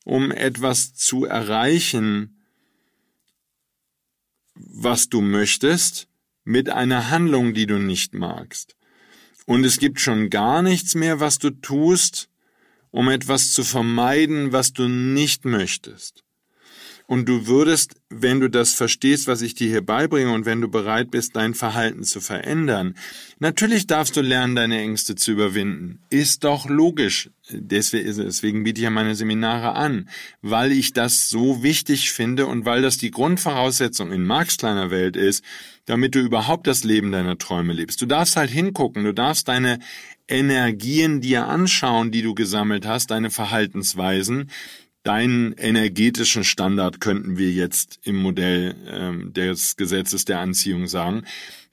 um 0.05 0.31
etwas 0.31 0.94
zu 0.94 1.24
erreichen, 1.24 2.42
was 4.55 5.09
du 5.09 5.20
möchtest, 5.20 6.09
mit 6.44 6.70
einer 6.70 7.11
Handlung, 7.11 7.53
die 7.53 7.66
du 7.66 7.79
nicht 7.79 8.14
magst. 8.14 8.77
Und 9.44 9.64
es 9.64 9.79
gibt 9.79 10.01
schon 10.01 10.31
gar 10.31 10.62
nichts 10.62 10.94
mehr, 10.94 11.20
was 11.20 11.38
du 11.38 11.51
tust, 11.51 12.29
um 12.90 13.09
etwas 13.09 13.53
zu 13.53 13.64
vermeiden, 13.64 14.53
was 14.53 14.72
du 14.72 14.88
nicht 14.88 15.44
möchtest. 15.44 16.24
Und 17.07 17.27
du 17.27 17.46
würdest, 17.46 17.97
wenn 18.11 18.40
du 18.40 18.49
das 18.49 18.73
verstehst, 18.73 19.27
was 19.27 19.42
ich 19.42 19.55
dir 19.55 19.68
hier 19.68 19.85
beibringe 19.85 20.33
und 20.33 20.47
wenn 20.47 20.62
du 20.62 20.68
bereit 20.68 21.11
bist, 21.11 21.37
dein 21.37 21.53
Verhalten 21.53 22.05
zu 22.05 22.21
verändern, 22.21 22.94
natürlich 23.38 23.87
darfst 23.87 24.16
du 24.16 24.23
lernen, 24.23 24.57
deine 24.57 24.79
Ängste 24.79 25.14
zu 25.14 25.33
überwinden. 25.33 25.99
Ist 26.09 26.44
doch 26.44 26.68
logisch. 26.68 27.31
Deswegen 27.51 28.64
biete 28.64 28.81
ich 28.81 28.85
ja 28.85 28.90
meine 28.90 29.14
Seminare 29.14 29.75
an, 29.75 30.09
weil 30.40 30.73
ich 30.73 30.94
das 30.94 31.29
so 31.29 31.62
wichtig 31.62 32.11
finde 32.12 32.47
und 32.47 32.64
weil 32.64 32.81
das 32.81 32.97
die 32.97 33.11
Grundvoraussetzung 33.11 34.11
in 34.11 34.25
Marx 34.25 34.57
kleiner 34.57 34.90
Welt 34.90 35.16
ist, 35.16 35.44
damit 35.85 36.14
du 36.14 36.21
überhaupt 36.21 36.66
das 36.66 36.85
Leben 36.85 37.12
deiner 37.12 37.37
Träume 37.37 37.75
lebst. 37.75 38.01
Du 38.01 38.07
darfst 38.07 38.37
halt 38.37 38.51
hingucken, 38.51 39.05
du 39.05 39.12
darfst 39.12 39.49
deine 39.49 39.81
Energien 40.29 41.21
dir 41.21 41.47
anschauen, 41.47 42.11
die 42.11 42.23
du 42.23 42.35
gesammelt 42.35 42.87
hast, 42.87 43.11
deine 43.11 43.31
Verhaltensweisen, 43.31 44.51
deinen 45.09 45.55
energetischen 45.55 46.44
Standard 46.44 47.01
könnten 47.01 47.38
wir 47.38 47.51
jetzt 47.51 47.99
im 48.03 48.16
Modell 48.16 48.75
ähm, 48.87 49.33
des 49.33 49.77
Gesetzes 49.77 50.27
der 50.27 50.40
Anziehung 50.40 50.87
sagen. 50.87 51.23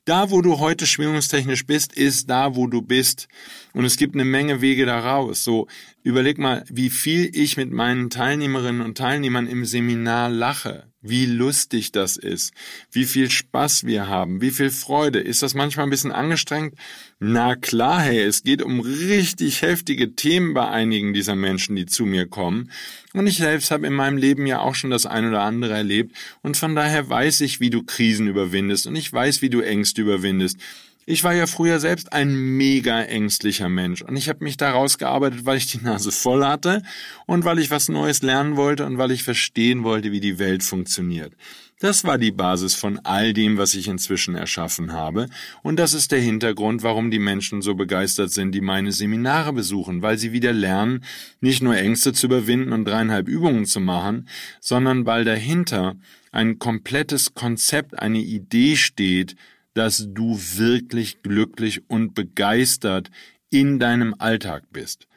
Da, 0.05 0.31
wo 0.31 0.41
du 0.41 0.59
heute 0.59 0.87
schwingungstechnisch 0.87 1.65
bist, 1.65 1.91
ist 1.93 2.29
da, 2.29 2.55
wo 2.55 2.67
du 2.67 2.81
bist. 2.81 3.27
Und 3.73 3.83
es 3.83 3.97
gibt 3.97 4.15
eine 4.15 4.23
Menge 4.23 4.61
Wege 4.61 4.85
daraus. 4.85 5.43
So, 5.43 5.67
überleg 6.01 6.37
mal, 6.37 6.63
wie 6.69 6.89
viel 6.89 7.29
ich 7.33 7.57
mit 7.57 7.71
meinen 7.71 8.09
Teilnehmerinnen 8.09 8.81
und 8.81 8.97
Teilnehmern 8.97 9.47
im 9.47 9.65
Seminar 9.65 10.29
lache 10.29 10.85
wie 11.07 11.25
lustig 11.25 11.91
das 11.91 12.17
ist, 12.17 12.53
wie 12.91 13.05
viel 13.05 13.29
Spaß 13.29 13.85
wir 13.85 14.07
haben, 14.07 14.41
wie 14.41 14.51
viel 14.51 14.71
Freude. 14.71 15.19
Ist 15.19 15.43
das 15.43 15.53
manchmal 15.53 15.85
ein 15.85 15.91
bisschen 15.91 16.11
angestrengt? 16.11 16.75
Na 17.19 17.55
klar, 17.55 18.01
hey, 18.01 18.19
es 18.21 18.43
geht 18.43 18.61
um 18.61 18.79
richtig 18.79 19.61
heftige 19.61 20.15
Themen 20.15 20.53
bei 20.53 20.67
einigen 20.67 21.13
dieser 21.13 21.35
Menschen, 21.35 21.75
die 21.75 21.85
zu 21.85 22.05
mir 22.05 22.27
kommen. 22.27 22.71
Und 23.15 23.27
ich 23.27 23.37
selbst 23.37 23.71
habe 23.71 23.87
in 23.87 23.93
meinem 23.93 24.17
Leben 24.17 24.45
ja 24.45 24.59
auch 24.59 24.75
schon 24.75 24.89
das 24.89 25.05
ein 25.05 25.25
oder 25.25 25.41
andere 25.41 25.73
erlebt. 25.73 26.17
Und 26.41 26.57
von 26.57 26.75
daher 26.75 27.09
weiß 27.09 27.39
ich, 27.41 27.61
wie 27.61 27.69
du 27.69 27.81
Krisen 27.81 28.27
überwindest 28.27 28.87
und 28.87 28.97
ich 28.97 29.11
weiß, 29.11 29.41
wie 29.41 29.49
du 29.49 29.61
Ängste 29.61 30.01
überwindest. 30.01 30.59
Ich 31.07 31.23
war 31.23 31.35
ja 31.35 31.45
früher 31.45 31.79
selbst 31.79 32.13
ein 32.13 32.33
mega 32.33 32.99
ängstlicher 32.99 33.69
Mensch 33.69 34.01
und 34.01 34.15
ich 34.15 34.27
habe 34.27 34.43
mich 34.43 34.57
da 34.57 34.71
rausgearbeitet, 34.71 35.45
weil 35.45 35.57
ich 35.57 35.67
die 35.67 35.77
Nase 35.77 36.11
voll 36.11 36.43
hatte 36.43 36.81
und 37.27 37.45
weil 37.45 37.59
ich 37.59 37.69
was 37.69 37.89
Neues 37.89 38.23
lernen 38.23 38.55
wollte 38.55 38.87
und 38.87 38.97
weil 38.97 39.11
ich 39.11 39.21
verstehen 39.21 39.83
wollte, 39.83 40.11
wie 40.11 40.19
die 40.19 40.39
Welt 40.39 40.63
funktioniert. 40.63 41.33
Das 41.79 42.05
war 42.05 42.17
die 42.17 42.31
Basis 42.31 42.73
von 42.73 42.99
all 43.03 43.33
dem, 43.33 43.59
was 43.59 43.75
ich 43.75 43.87
inzwischen 43.87 44.33
erschaffen 44.33 44.93
habe 44.93 45.27
und 45.61 45.77
das 45.77 45.93
ist 45.93 46.11
der 46.11 46.21
Hintergrund, 46.21 46.81
warum 46.81 47.11
die 47.11 47.19
Menschen 47.19 47.61
so 47.61 47.75
begeistert 47.75 48.31
sind, 48.31 48.53
die 48.53 48.61
meine 48.61 48.91
Seminare 48.91 49.53
besuchen, 49.53 50.01
weil 50.01 50.17
sie 50.17 50.31
wieder 50.31 50.53
lernen, 50.53 51.03
nicht 51.39 51.61
nur 51.61 51.77
Ängste 51.77 52.13
zu 52.13 52.25
überwinden 52.25 52.73
und 52.73 52.85
dreieinhalb 52.85 53.27
Übungen 53.27 53.65
zu 53.65 53.79
machen, 53.79 54.27
sondern 54.59 55.05
weil 55.05 55.23
dahinter 55.23 55.97
ein 56.31 56.57
komplettes 56.57 57.35
Konzept, 57.35 57.99
eine 57.99 58.19
Idee 58.19 58.75
steht, 58.75 59.35
dass 59.75 60.07
du 60.09 60.39
wirklich 60.55 61.21
glücklich 61.21 61.87
und 61.89 62.15
begeistert 62.15 63.11
in 63.51 63.77
deinem 63.77 64.15
Alltag 64.17 64.63
bist. 64.71 65.07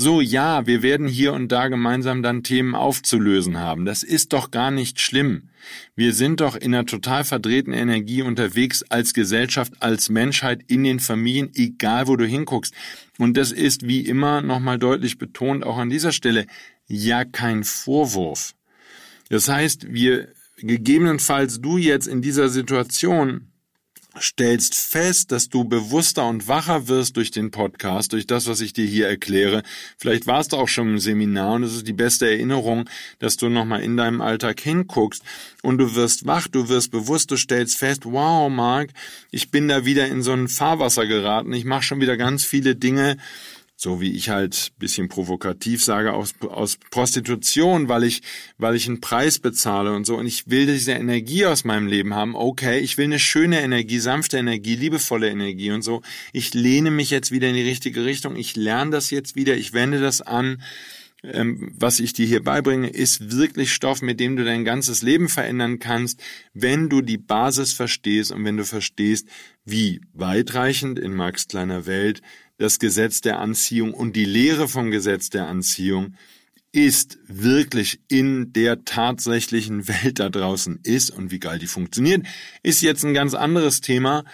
So, 0.00 0.20
ja, 0.20 0.64
wir 0.66 0.82
werden 0.82 1.08
hier 1.08 1.32
und 1.32 1.50
da 1.50 1.66
gemeinsam 1.66 2.22
dann 2.22 2.44
Themen 2.44 2.76
aufzulösen 2.76 3.58
haben. 3.58 3.84
Das 3.84 4.04
ist 4.04 4.32
doch 4.32 4.52
gar 4.52 4.70
nicht 4.70 5.00
schlimm. 5.00 5.50
Wir 5.96 6.14
sind 6.14 6.40
doch 6.40 6.54
in 6.54 6.72
einer 6.72 6.86
total 6.86 7.24
verdrehten 7.24 7.72
Energie 7.72 8.22
unterwegs 8.22 8.84
als 8.84 9.12
Gesellschaft, 9.12 9.72
als 9.80 10.08
Menschheit 10.08 10.62
in 10.68 10.84
den 10.84 11.00
Familien, 11.00 11.50
egal 11.52 12.06
wo 12.06 12.14
du 12.14 12.24
hinguckst. 12.24 12.72
Und 13.18 13.36
das 13.36 13.50
ist 13.50 13.88
wie 13.88 14.02
immer 14.02 14.40
nochmal 14.40 14.78
deutlich 14.78 15.18
betont, 15.18 15.64
auch 15.64 15.78
an 15.78 15.90
dieser 15.90 16.12
Stelle, 16.12 16.46
ja 16.86 17.24
kein 17.24 17.64
Vorwurf. 17.64 18.54
Das 19.30 19.48
heißt, 19.48 19.92
wir 19.92 20.28
gegebenenfalls 20.58 21.60
du 21.60 21.76
jetzt 21.76 22.06
in 22.06 22.22
dieser 22.22 22.48
Situation 22.48 23.48
stellst 24.20 24.74
fest, 24.74 25.32
dass 25.32 25.48
du 25.48 25.64
bewusster 25.64 26.26
und 26.26 26.48
wacher 26.48 26.88
wirst 26.88 27.16
durch 27.16 27.30
den 27.30 27.50
Podcast, 27.50 28.12
durch 28.12 28.26
das, 28.26 28.46
was 28.46 28.60
ich 28.60 28.72
dir 28.72 28.86
hier 28.86 29.08
erkläre. 29.08 29.62
Vielleicht 29.96 30.26
warst 30.26 30.52
du 30.52 30.56
auch 30.56 30.68
schon 30.68 30.88
im 30.88 30.98
Seminar 30.98 31.54
und 31.54 31.62
es 31.62 31.74
ist 31.74 31.86
die 31.86 31.92
beste 31.92 32.28
Erinnerung, 32.28 32.88
dass 33.18 33.36
du 33.36 33.48
nochmal 33.48 33.82
in 33.82 33.96
deinem 33.96 34.20
Alltag 34.20 34.60
hinguckst 34.60 35.22
und 35.62 35.78
du 35.78 35.94
wirst 35.94 36.26
wach, 36.26 36.48
du 36.48 36.68
wirst 36.68 36.90
bewusst, 36.90 37.30
du 37.30 37.36
stellst 37.36 37.76
fest, 37.76 38.04
wow, 38.04 38.50
Marc, 38.50 38.90
ich 39.30 39.50
bin 39.50 39.68
da 39.68 39.84
wieder 39.84 40.06
in 40.06 40.22
so 40.22 40.32
ein 40.32 40.48
Fahrwasser 40.48 41.06
geraten, 41.06 41.52
ich 41.52 41.64
mache 41.64 41.82
schon 41.82 42.00
wieder 42.00 42.16
ganz 42.16 42.44
viele 42.44 42.74
Dinge, 42.74 43.18
so 43.80 44.00
wie 44.00 44.10
ich 44.16 44.28
halt 44.28 44.72
bisschen 44.80 45.08
provokativ 45.08 45.84
sage, 45.84 46.12
aus, 46.12 46.34
aus 46.40 46.78
Prostitution, 46.90 47.88
weil 47.88 48.02
ich, 48.02 48.22
weil 48.58 48.74
ich 48.74 48.88
einen 48.88 49.00
Preis 49.00 49.38
bezahle 49.38 49.94
und 49.94 50.04
so. 50.04 50.16
Und 50.16 50.26
ich 50.26 50.50
will 50.50 50.66
diese 50.66 50.92
Energie 50.92 51.46
aus 51.46 51.62
meinem 51.62 51.86
Leben 51.86 52.12
haben. 52.12 52.34
Okay, 52.34 52.80
ich 52.80 52.98
will 52.98 53.04
eine 53.04 53.20
schöne 53.20 53.60
Energie, 53.60 54.00
sanfte 54.00 54.36
Energie, 54.36 54.74
liebevolle 54.74 55.30
Energie 55.30 55.70
und 55.70 55.82
so. 55.82 56.02
Ich 56.32 56.54
lehne 56.54 56.90
mich 56.90 57.10
jetzt 57.10 57.30
wieder 57.30 57.48
in 57.48 57.54
die 57.54 57.62
richtige 57.62 58.04
Richtung. 58.04 58.34
Ich 58.34 58.56
lerne 58.56 58.90
das 58.90 59.12
jetzt 59.12 59.36
wieder. 59.36 59.56
Ich 59.56 59.72
wende 59.72 60.00
das 60.00 60.22
an. 60.22 60.60
Ähm, 61.22 61.72
was 61.76 62.00
ich 62.00 62.12
dir 62.12 62.26
hier 62.26 62.42
beibringe, 62.42 62.88
ist 62.88 63.36
wirklich 63.36 63.72
Stoff, 63.72 64.02
mit 64.02 64.18
dem 64.18 64.34
du 64.34 64.44
dein 64.44 64.64
ganzes 64.64 65.02
Leben 65.02 65.28
verändern 65.28 65.78
kannst, 65.78 66.20
wenn 66.52 66.88
du 66.88 67.00
die 67.00 67.18
Basis 67.18 67.72
verstehst 67.72 68.32
und 68.32 68.44
wenn 68.44 68.56
du 68.56 68.64
verstehst, 68.64 69.28
wie 69.64 70.00
weitreichend 70.12 70.98
in 70.98 71.14
Marx 71.14 71.46
kleiner 71.46 71.86
Welt 71.86 72.22
das 72.58 72.78
Gesetz 72.78 73.20
der 73.20 73.38
Anziehung 73.38 73.94
und 73.94 74.14
die 74.14 74.24
Lehre 74.24 74.68
vom 74.68 74.90
Gesetz 74.90 75.30
der 75.30 75.46
Anziehung 75.46 76.14
ist 76.72 77.18
wirklich 77.26 78.00
in 78.08 78.52
der 78.52 78.84
tatsächlichen 78.84 79.88
Welt 79.88 80.18
da 80.18 80.28
draußen 80.28 80.80
ist 80.82 81.10
und 81.10 81.30
wie 81.30 81.40
geil 81.40 81.58
die 81.58 81.66
funktioniert, 81.66 82.26
ist 82.62 82.82
jetzt 82.82 83.04
ein 83.04 83.14
ganz 83.14 83.34
anderes 83.34 83.80
Thema, 83.80 84.24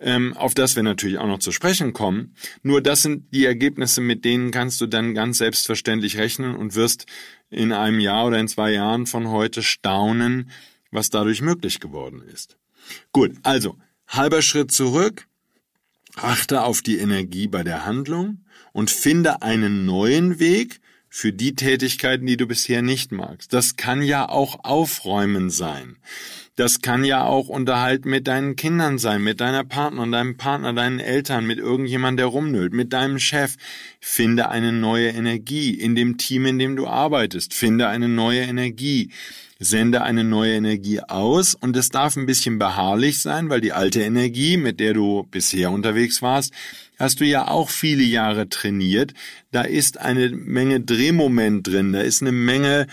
ähm, 0.00 0.36
auf 0.36 0.54
das 0.54 0.76
wir 0.76 0.82
natürlich 0.82 1.18
auch 1.18 1.26
noch 1.26 1.38
zu 1.38 1.50
sprechen 1.50 1.92
kommen. 1.92 2.34
Nur 2.62 2.82
das 2.82 3.02
sind 3.02 3.32
die 3.32 3.46
Ergebnisse, 3.46 4.00
mit 4.00 4.24
denen 4.24 4.50
kannst 4.50 4.80
du 4.80 4.86
dann 4.86 5.14
ganz 5.14 5.38
selbstverständlich 5.38 6.18
rechnen 6.18 6.54
und 6.54 6.74
wirst 6.74 7.06
in 7.50 7.72
einem 7.72 8.00
Jahr 8.00 8.26
oder 8.26 8.38
in 8.38 8.48
zwei 8.48 8.72
Jahren 8.72 9.06
von 9.06 9.28
heute 9.28 9.62
staunen, 9.62 10.50
was 10.90 11.10
dadurch 11.10 11.40
möglich 11.40 11.80
geworden 11.80 12.22
ist. 12.22 12.56
Gut, 13.12 13.32
also 13.42 13.76
halber 14.06 14.42
Schritt 14.42 14.70
zurück. 14.70 15.27
Achte 16.16 16.62
auf 16.62 16.82
die 16.82 16.98
Energie 16.98 17.48
bei 17.48 17.62
der 17.62 17.86
Handlung 17.86 18.44
und 18.72 18.90
finde 18.90 19.42
einen 19.42 19.84
neuen 19.84 20.38
Weg 20.38 20.80
für 21.08 21.32
die 21.32 21.54
Tätigkeiten, 21.54 22.26
die 22.26 22.36
du 22.36 22.46
bisher 22.46 22.82
nicht 22.82 23.12
magst. 23.12 23.52
Das 23.52 23.76
kann 23.76 24.02
ja 24.02 24.28
auch 24.28 24.60
Aufräumen 24.64 25.50
sein. 25.50 25.96
Das 26.56 26.82
kann 26.82 27.04
ja 27.04 27.24
auch 27.24 27.48
Unterhalten 27.48 28.10
mit 28.10 28.26
deinen 28.26 28.56
Kindern 28.56 28.98
sein, 28.98 29.22
mit 29.22 29.40
deiner 29.40 29.62
Partner 29.62 30.02
und 30.02 30.10
deinem 30.10 30.36
Partner, 30.36 30.72
deinen 30.72 30.98
Eltern, 30.98 31.46
mit 31.46 31.58
irgendjemand, 31.58 32.18
der 32.18 32.26
rumnüllt, 32.26 32.72
mit 32.72 32.92
deinem 32.92 33.20
Chef. 33.20 33.54
Finde 34.00 34.48
eine 34.48 34.72
neue 34.72 35.08
Energie 35.10 35.70
in 35.70 35.94
dem 35.94 36.18
Team, 36.18 36.46
in 36.46 36.58
dem 36.58 36.74
du 36.74 36.88
arbeitest. 36.88 37.54
Finde 37.54 37.86
eine 37.86 38.08
neue 38.08 38.40
Energie 38.40 39.12
sende 39.58 40.02
eine 40.02 40.22
neue 40.22 40.54
Energie 40.54 41.00
aus 41.00 41.54
und 41.54 41.76
es 41.76 41.88
darf 41.88 42.16
ein 42.16 42.26
bisschen 42.26 42.58
beharrlich 42.58 43.20
sein, 43.20 43.48
weil 43.48 43.60
die 43.60 43.72
alte 43.72 44.02
Energie, 44.02 44.56
mit 44.56 44.78
der 44.78 44.94
du 44.94 45.26
bisher 45.30 45.72
unterwegs 45.72 46.22
warst, 46.22 46.52
hast 46.98 47.20
du 47.20 47.24
ja 47.24 47.48
auch 47.48 47.68
viele 47.68 48.04
Jahre 48.04 48.48
trainiert. 48.48 49.14
Da 49.50 49.62
ist 49.62 49.98
eine 49.98 50.30
Menge 50.30 50.80
Drehmoment 50.80 51.66
drin, 51.66 51.92
da 51.92 52.00
ist 52.00 52.22
eine 52.22 52.32
Menge 52.32 52.86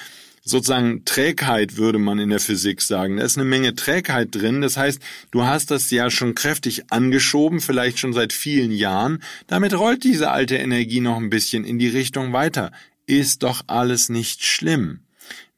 sozusagen 0.46 1.06
Trägheit, 1.06 1.78
würde 1.78 1.98
man 1.98 2.20
in 2.20 2.30
der 2.30 2.40
Physik 2.40 2.82
sagen. 2.82 3.18
Da 3.18 3.24
ist 3.24 3.38
eine 3.38 3.46
Menge 3.46 3.74
Trägheit 3.74 4.30
drin. 4.32 4.62
Das 4.62 4.78
heißt, 4.78 5.02
du 5.32 5.44
hast 5.44 5.72
das 5.72 5.90
ja 5.90 6.12
schon 6.12 6.36
kräftig 6.36 6.92
angeschoben, 6.92 7.62
vielleicht 7.62 7.98
schon 7.98 8.14
seit 8.14 8.32
vielen 8.32 8.72
Jahren. 8.72 9.24
Damit 9.48 9.74
rollt 9.74 10.04
diese 10.04 10.30
alte 10.32 10.56
Energie 10.58 11.02
noch 11.02 11.18
ein 11.18 11.32
bisschen 11.32 11.66
in 11.66 11.80
die 11.80 11.90
Richtung 11.90 12.32
weiter. 12.32 12.72
Ist 13.08 13.42
doch 13.42 13.64
alles 13.68 14.10
nicht 14.10 14.46
schlimm. 14.46 15.00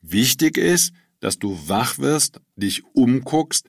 Wichtig 0.10 0.58
ist, 0.58 0.94
dass 1.20 1.38
du 1.38 1.68
wach 1.68 2.00
wirst, 2.00 2.40
dich 2.56 2.84
umguckst, 2.94 3.68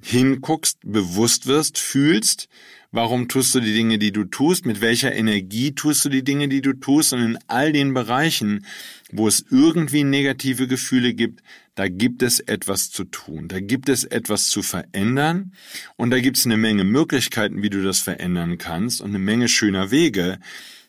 hinguckst, 0.00 0.78
bewusst 0.84 1.46
wirst, 1.46 1.78
fühlst, 1.78 2.48
warum 2.92 3.26
tust 3.26 3.56
du 3.56 3.60
die 3.60 3.74
Dinge, 3.74 3.98
die 3.98 4.12
du 4.12 4.24
tust, 4.24 4.66
mit 4.66 4.80
welcher 4.80 5.12
Energie 5.12 5.72
tust 5.72 6.04
du 6.04 6.08
die 6.08 6.22
Dinge, 6.22 6.46
die 6.48 6.62
du 6.62 6.74
tust 6.74 7.12
und 7.12 7.20
in 7.20 7.38
all 7.48 7.72
den 7.72 7.92
Bereichen, 7.92 8.64
wo 9.10 9.26
es 9.26 9.44
irgendwie 9.50 10.04
negative 10.04 10.68
Gefühle 10.68 11.12
gibt, 11.12 11.42
da 11.74 11.88
gibt 11.88 12.22
es 12.22 12.38
etwas 12.38 12.90
zu 12.90 13.02
tun, 13.02 13.48
da 13.48 13.58
gibt 13.58 13.88
es 13.88 14.04
etwas 14.04 14.48
zu 14.48 14.62
verändern 14.62 15.52
und 15.96 16.10
da 16.10 16.20
gibt 16.20 16.36
es 16.36 16.46
eine 16.46 16.56
Menge 16.56 16.84
Möglichkeiten, 16.84 17.62
wie 17.62 17.70
du 17.70 17.82
das 17.82 17.98
verändern 17.98 18.58
kannst 18.58 19.00
und 19.00 19.10
eine 19.10 19.18
Menge 19.18 19.48
schöner 19.48 19.90
Wege. 19.90 20.38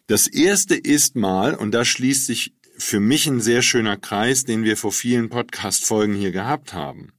Das 0.06 0.28
erste 0.28 0.76
ist 0.76 1.16
mal, 1.16 1.56
und 1.56 1.72
da 1.72 1.86
schließt 1.86 2.26
sich 2.26 2.54
für 2.82 3.00
mich 3.00 3.28
ein 3.28 3.42
sehr 3.42 3.62
schöner 3.62 3.96
Kreis, 3.96 4.44
den 4.44 4.64
wir 4.64 4.76
vor 4.76 4.92
vielen 4.92 5.30
Podcast-Folgen 5.30 6.16
hier 6.16 6.32
gehabt 6.32 6.74
haben. 6.74 7.14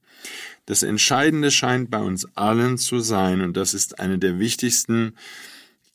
Das 0.65 0.83
Entscheidende 0.83 1.51
scheint 1.51 1.89
bei 1.89 1.99
uns 1.99 2.25
allen 2.35 2.77
zu 2.77 2.99
sein, 2.99 3.41
und 3.41 3.55
das 3.55 3.73
ist 3.73 3.99
eine 3.99 4.19
der 4.19 4.39
wichtigsten 4.39 5.15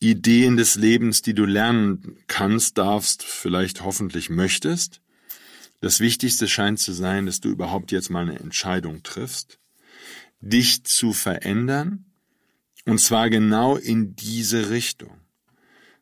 Ideen 0.00 0.56
des 0.56 0.74
Lebens, 0.76 1.22
die 1.22 1.34
du 1.34 1.44
lernen 1.44 2.16
kannst, 2.28 2.78
darfst, 2.78 3.22
vielleicht 3.22 3.82
hoffentlich 3.82 4.30
möchtest. 4.30 5.00
Das 5.80 6.00
Wichtigste 6.00 6.48
scheint 6.48 6.78
zu 6.78 6.92
sein, 6.92 7.26
dass 7.26 7.40
du 7.40 7.50
überhaupt 7.50 7.92
jetzt 7.92 8.10
mal 8.10 8.22
eine 8.22 8.38
Entscheidung 8.38 9.02
triffst, 9.02 9.58
dich 10.40 10.84
zu 10.84 11.12
verändern, 11.12 12.06
und 12.84 13.00
zwar 13.00 13.28
genau 13.28 13.76
in 13.76 14.16
diese 14.16 14.70
Richtung 14.70 15.17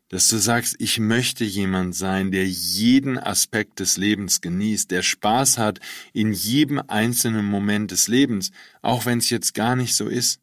dass 0.08 0.28
du 0.28 0.38
sagst, 0.38 0.76
ich 0.78 0.98
möchte 0.98 1.44
jemand 1.44 1.94
sein, 1.94 2.30
der 2.30 2.46
jeden 2.46 3.18
Aspekt 3.18 3.80
des 3.80 3.96
Lebens 3.96 4.40
genießt, 4.40 4.90
der 4.90 5.02
Spaß 5.02 5.58
hat 5.58 5.80
in 6.12 6.32
jedem 6.32 6.80
einzelnen 6.86 7.46
Moment 7.46 7.90
des 7.90 8.08
Lebens, 8.08 8.52
auch 8.82 9.06
wenn 9.06 9.18
es 9.18 9.30
jetzt 9.30 9.54
gar 9.54 9.76
nicht 9.76 9.94
so 9.94 10.06
ist. 10.06 10.40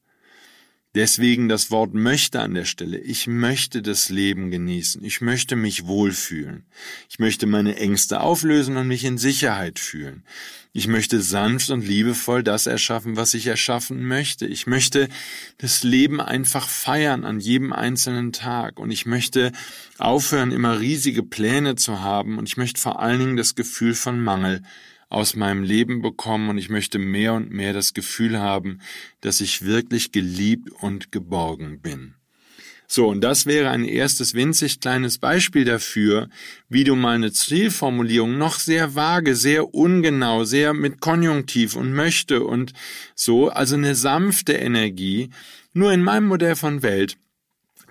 Deswegen 0.96 1.50
das 1.50 1.72
Wort 1.72 1.96
möchte 1.96 2.40
an 2.40 2.54
der 2.54 2.66
Stelle. 2.66 3.00
Ich 3.00 3.26
möchte 3.26 3.82
das 3.82 4.10
Leben 4.10 4.52
genießen. 4.52 5.04
Ich 5.04 5.22
möchte 5.22 5.56
mich 5.56 5.88
wohlfühlen. 5.88 6.66
Ich 7.10 7.18
möchte 7.18 7.48
meine 7.48 7.78
Ängste 7.78 8.22
auflösen 8.22 8.78
und 8.78 8.88
mich 8.88 9.04
in 9.04 9.18
Sicherheit 9.18 9.80
fühlen. 9.80 10.24
Ich 10.72 10.88
möchte 10.88 11.22
sanft 11.22 11.72
und 11.72 11.86
liebevoll 11.86 12.44
das 12.44 12.68
erschaffen, 12.68 13.16
was 13.16 13.34
ich 13.34 13.48
erschaffen 13.48 14.06
möchte. 14.08 14.46
Ich 14.46 14.68
möchte 14.68 15.10
das 15.58 15.84
Leben 15.84 16.22
einfach 16.22 16.70
feiern 16.70 17.26
an 17.26 17.40
jedem 17.40 17.74
einzelnen 17.74 18.32
Tag. 18.32 18.80
Und 18.80 18.92
ich 18.92 19.08
möchte 19.08 19.52
aufhören, 19.98 20.52
immer 20.52 20.80
riesige 20.80 21.24
Pläne 21.24 21.76
zu 21.76 22.02
haben. 22.02 22.38
Und 22.38 22.48
ich 22.48 22.58
möchte 22.58 22.80
vor 22.80 23.00
allen 23.00 23.20
Dingen 23.20 23.38
das 23.38 23.56
Gefühl 23.56 23.96
von 23.96 24.20
Mangel 24.24 24.62
aus 25.14 25.36
meinem 25.36 25.64
Leben 25.64 26.02
bekommen 26.02 26.50
und 26.50 26.58
ich 26.58 26.70
möchte 26.70 27.00
mehr 27.00 27.34
und 27.34 27.52
mehr 27.52 27.74
das 27.74 27.94
Gefühl 27.94 28.40
haben, 28.40 28.80
dass 29.22 29.42
ich 29.42 29.66
wirklich 29.66 30.12
geliebt 30.12 30.70
und 30.82 31.12
geborgen 31.12 31.80
bin. 31.82 32.16
So, 32.88 33.08
und 33.08 33.22
das 33.22 33.46
wäre 33.46 33.70
ein 33.70 33.86
erstes 33.86 34.34
winzig 34.34 34.80
kleines 34.80 35.18
Beispiel 35.18 35.66
dafür, 35.66 36.30
wie 36.70 36.84
du 36.84 36.96
mal 36.96 37.16
eine 37.16 37.32
Zielformulierung 37.32 38.38
noch 38.38 38.60
sehr 38.60 38.94
vage, 38.94 39.36
sehr 39.36 39.74
ungenau, 39.74 40.44
sehr 40.44 40.74
mit 40.74 41.00
Konjunktiv 41.00 41.76
und 41.76 41.94
möchte 41.94 42.44
und 42.44 42.74
so, 43.16 43.50
also 43.50 43.76
eine 43.76 43.96
sanfte 43.96 44.54
Energie, 44.54 45.32
nur 45.74 45.92
in 45.92 46.04
meinem 46.04 46.28
Modell 46.28 46.56
von 46.56 46.84
Welt 46.84 47.18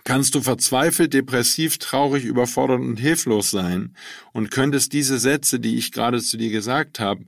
kannst 0.04 0.34
du 0.34 0.40
verzweifelt, 0.40 1.14
depressiv, 1.14 1.78
traurig, 1.78 2.24
überfordert 2.24 2.80
und 2.80 2.98
hilflos 2.98 3.50
sein 3.50 3.94
und 4.32 4.50
könntest 4.50 4.92
diese 4.92 5.18
Sätze, 5.18 5.60
die 5.60 5.76
ich 5.76 5.92
gerade 5.92 6.20
zu 6.20 6.36
dir 6.36 6.50
gesagt 6.50 6.98
habe, 7.00 7.24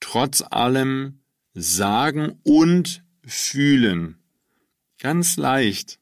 trotz 0.00 0.42
allem 0.42 1.20
sagen 1.54 2.38
und 2.42 3.04
fühlen. 3.24 4.18
Ganz 4.98 5.36
leicht. 5.36 5.98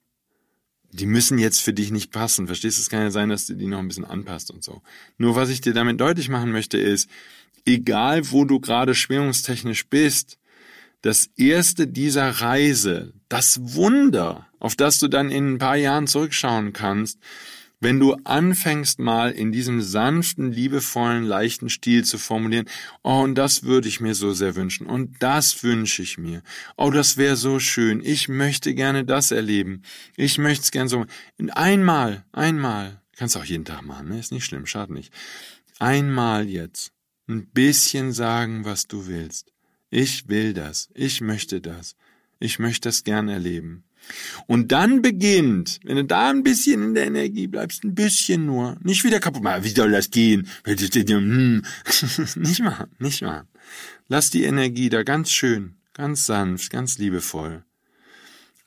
Die 0.93 1.07
müssen 1.07 1.39
jetzt 1.39 1.61
für 1.61 1.73
dich 1.73 1.91
nicht 1.91 2.11
passen. 2.11 2.47
Verstehst 2.47 2.79
du? 2.79 2.83
Es 2.83 2.91
kann 2.91 3.03
ja 3.03 3.11
sein, 3.11 3.29
dass 3.29 3.47
du 3.47 3.55
die 3.55 3.67
noch 3.67 3.79
ein 3.79 3.89
bisschen 3.89 4.05
anpasst 4.05 4.51
und 4.51 4.65
so. 4.65 4.83
Nur 5.19 5.37
was 5.37 5.51
ich 5.51 5.61
dir 5.61 5.73
damit 5.73 6.01
deutlich 6.01 6.29
machen 6.29 6.51
möchte 6.51 6.79
ist, 6.79 7.09
egal 7.65 8.31
wo 8.31 8.45
du 8.45 8.59
gerade 8.59 8.95
schwingungstechnisch 8.95 9.87
bist, 9.89 10.39
das 11.03 11.31
erste 11.37 11.87
dieser 11.87 12.29
Reise, 12.29 13.15
das 13.31 13.61
Wunder, 13.75 14.47
auf 14.59 14.77
das 14.77 14.99
du 14.99 15.09
dann 15.09 15.31
in 15.31 15.55
ein 15.55 15.59
paar 15.59 15.77
Jahren 15.77 16.07
zurückschauen 16.07 16.75
kannst, 16.75 17.19
wenn 17.83 17.99
du 17.99 18.15
anfängst 18.25 18.99
mal 18.99 19.31
in 19.31 19.53
diesem 19.53 19.81
sanften, 19.81 20.53
liebevollen, 20.53 21.25
leichten 21.25 21.71
Stil 21.71 22.05
zu 22.05 22.19
formulieren, 22.19 22.69
oh, 23.03 23.23
und 23.23 23.37
das 23.37 23.63
würde 23.63 23.89
ich 23.89 24.01
mir 24.01 24.15
so 24.15 24.35
sehr 24.35 24.55
wünschen, 24.57 24.87
und 24.87 25.15
das 25.21 25.63
wünsche 25.63 26.03
ich 26.03 26.19
mir, 26.19 26.43
oh, 26.77 26.91
das 26.91 27.17
wäre 27.17 27.37
so 27.37 27.59
schön, 27.59 28.05
ich 28.05 28.29
möchte 28.29 28.75
gerne 28.75 29.05
das 29.05 29.31
erleben, 29.31 29.83
ich 30.17 30.37
möchte 30.37 30.65
es 30.65 30.71
gerne 30.73 30.91
so, 30.91 31.07
einmal, 31.53 32.25
einmal, 32.33 33.01
kannst 33.17 33.37
auch 33.37 33.45
jeden 33.45 33.65
Tag 33.65 33.83
machen, 33.83 34.09
ne? 34.09 34.19
ist 34.19 34.33
nicht 34.33 34.45
schlimm, 34.45 34.67
schadet 34.67 34.95
nicht, 34.95 35.13
einmal 35.79 36.49
jetzt, 36.49 36.93
ein 37.29 37.47
bisschen 37.47 38.13
sagen, 38.13 38.65
was 38.65 38.89
du 38.89 39.07
willst. 39.07 39.53
Ich 39.89 40.29
will 40.29 40.53
das, 40.53 40.91
ich 40.95 41.21
möchte 41.21 41.61
das, 41.61 41.95
ich 42.41 42.59
möchte 42.59 42.89
das 42.89 43.05
gern 43.05 43.29
erleben. 43.29 43.85
Und 44.47 44.73
dann 44.73 45.03
beginnt, 45.03 45.79
wenn 45.85 45.97
du 45.97 46.05
da 46.05 46.31
ein 46.31 46.43
bisschen 46.43 46.83
in 46.83 46.95
der 46.95 47.07
Energie 47.07 47.47
bleibst, 47.47 47.85
ein 47.85 47.95
bisschen 47.95 48.47
nur, 48.47 48.77
nicht 48.83 49.05
wieder 49.05 49.21
kaputt 49.21 49.43
machen, 49.43 49.63
wie 49.63 49.69
soll 49.69 49.93
das 49.93 50.11
gehen? 50.11 50.49
Hm. 50.65 51.63
nicht 52.37 52.63
machen, 52.63 52.91
nicht 52.99 53.23
machen. 53.23 53.47
Lass 54.09 54.31
die 54.31 54.45
Energie 54.45 54.89
da 54.89 55.03
ganz 55.03 55.31
schön, 55.31 55.77
ganz 55.93 56.27
sanft, 56.27 56.71
ganz 56.71 56.99
liebevoll. 56.99 57.63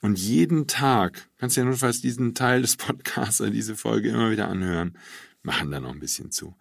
Und 0.00 0.18
jeden 0.18 0.66
Tag, 0.66 1.28
kannst 1.38 1.56
du 1.56 1.62
ja 1.62 1.66
notfalls 1.66 2.00
diesen 2.00 2.34
Teil 2.34 2.62
des 2.62 2.76
Podcasts, 2.76 3.42
diese 3.52 3.74
Folge 3.76 4.10
immer 4.10 4.30
wieder 4.30 4.48
anhören, 4.48 4.96
machen 5.42 5.70
da 5.70 5.80
noch 5.80 5.92
ein 5.92 6.00
bisschen 6.00 6.30
zu. 6.30 6.54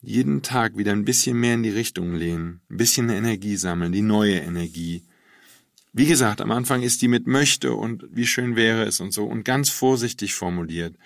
Jeden 0.00 0.42
Tag 0.42 0.76
wieder 0.76 0.92
ein 0.92 1.04
bisschen 1.04 1.38
mehr 1.38 1.54
in 1.54 1.62
die 1.62 1.70
Richtung 1.70 2.14
lehnen, 2.14 2.60
ein 2.70 2.76
bisschen 2.76 3.08
Energie 3.08 3.56
sammeln, 3.56 3.92
die 3.92 4.02
neue 4.02 4.34
Energie, 4.34 5.04
wie 5.94 6.06
gesagt, 6.06 6.40
am 6.40 6.50
Anfang 6.50 6.82
ist 6.82 7.02
die 7.02 7.08
mit 7.08 7.26
möchte 7.26 7.74
und 7.74 8.04
wie 8.10 8.26
schön 8.26 8.56
wäre 8.56 8.84
es 8.84 9.00
und 9.00 9.12
so 9.12 9.24
und 9.24 9.44
ganz 9.44 9.68
vorsichtig 9.68 10.34
formuliert, 10.34 10.96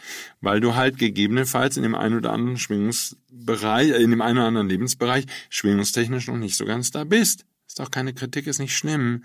weil 0.41 0.61
du 0.61 0.77
halt 0.77 0.97
gegebenenfalls 0.97 1.77
in 1.77 1.83
dem 1.83 1.97
einen 1.97 2.17
oder 2.17 2.33
anderen 2.33 2.57
Schwingungsbereich, 2.57 3.91
in 4.01 4.11
dem 4.11 4.23
einen 4.23 4.39
oder 4.39 4.47
anderen 4.47 4.69
Lebensbereich 4.69 5.27
schwingungstechnisch 5.51 6.29
noch 6.29 6.37
nicht 6.37 6.57
so 6.57 6.65
ganz 6.65 6.93
da 6.93 7.03
bist. 7.03 7.47
Ist 7.67 7.81
doch 7.81 7.91
keine 7.91 8.15
Kritik, 8.15 8.47
ist 8.47 8.61
nicht 8.61 8.77
schlimm. 8.77 9.25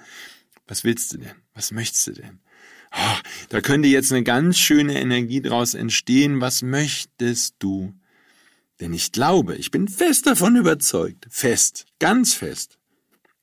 Was 0.67 0.83
willst 0.83 1.13
du 1.13 1.19
denn? 1.19 1.35
Was 1.53 1.71
möchtest 1.71 2.07
du 2.07 2.13
denn? 2.13 2.39
Oh, 2.93 3.17
da 3.49 3.61
könnte 3.61 3.87
jetzt 3.87 4.11
eine 4.11 4.23
ganz 4.23 4.57
schöne 4.57 4.99
Energie 4.99 5.41
draus 5.41 5.75
entstehen. 5.75 6.41
Was 6.41 6.63
möchtest 6.63 7.55
du? 7.59 7.93
Denn 8.79 8.93
ich 8.93 9.11
glaube, 9.11 9.55
ich 9.55 9.69
bin 9.69 9.87
fest 9.87 10.25
davon 10.25 10.55
überzeugt, 10.55 11.27
fest, 11.29 11.85
ganz 11.99 12.33
fest, 12.33 12.79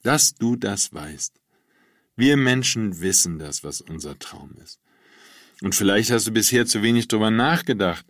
dass 0.03 0.35
du 0.35 0.57
das 0.57 0.93
weißt. 0.93 1.38
Wir 2.19 2.37
Menschen 2.37 3.01
wissen 3.01 3.39
das, 3.39 3.63
was 3.63 3.81
unser 3.81 4.19
Traum 4.19 4.57
ist. 4.57 4.81
Und 5.63 5.77
vielleicht 5.77 6.11
hast 6.11 6.27
du 6.27 6.33
bisher 6.33 6.67
zu 6.67 6.83
wenig 6.83 7.07
drüber 7.07 7.31
nachgedacht 7.31 8.05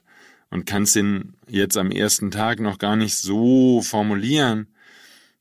und 0.49 0.64
kannst 0.64 0.97
den 0.97 1.37
jetzt 1.47 1.77
am 1.77 1.90
ersten 1.90 2.31
Tag 2.31 2.59
noch 2.59 2.79
gar 2.79 2.97
nicht 2.97 3.16
so 3.16 3.83
formulieren. 3.83 4.68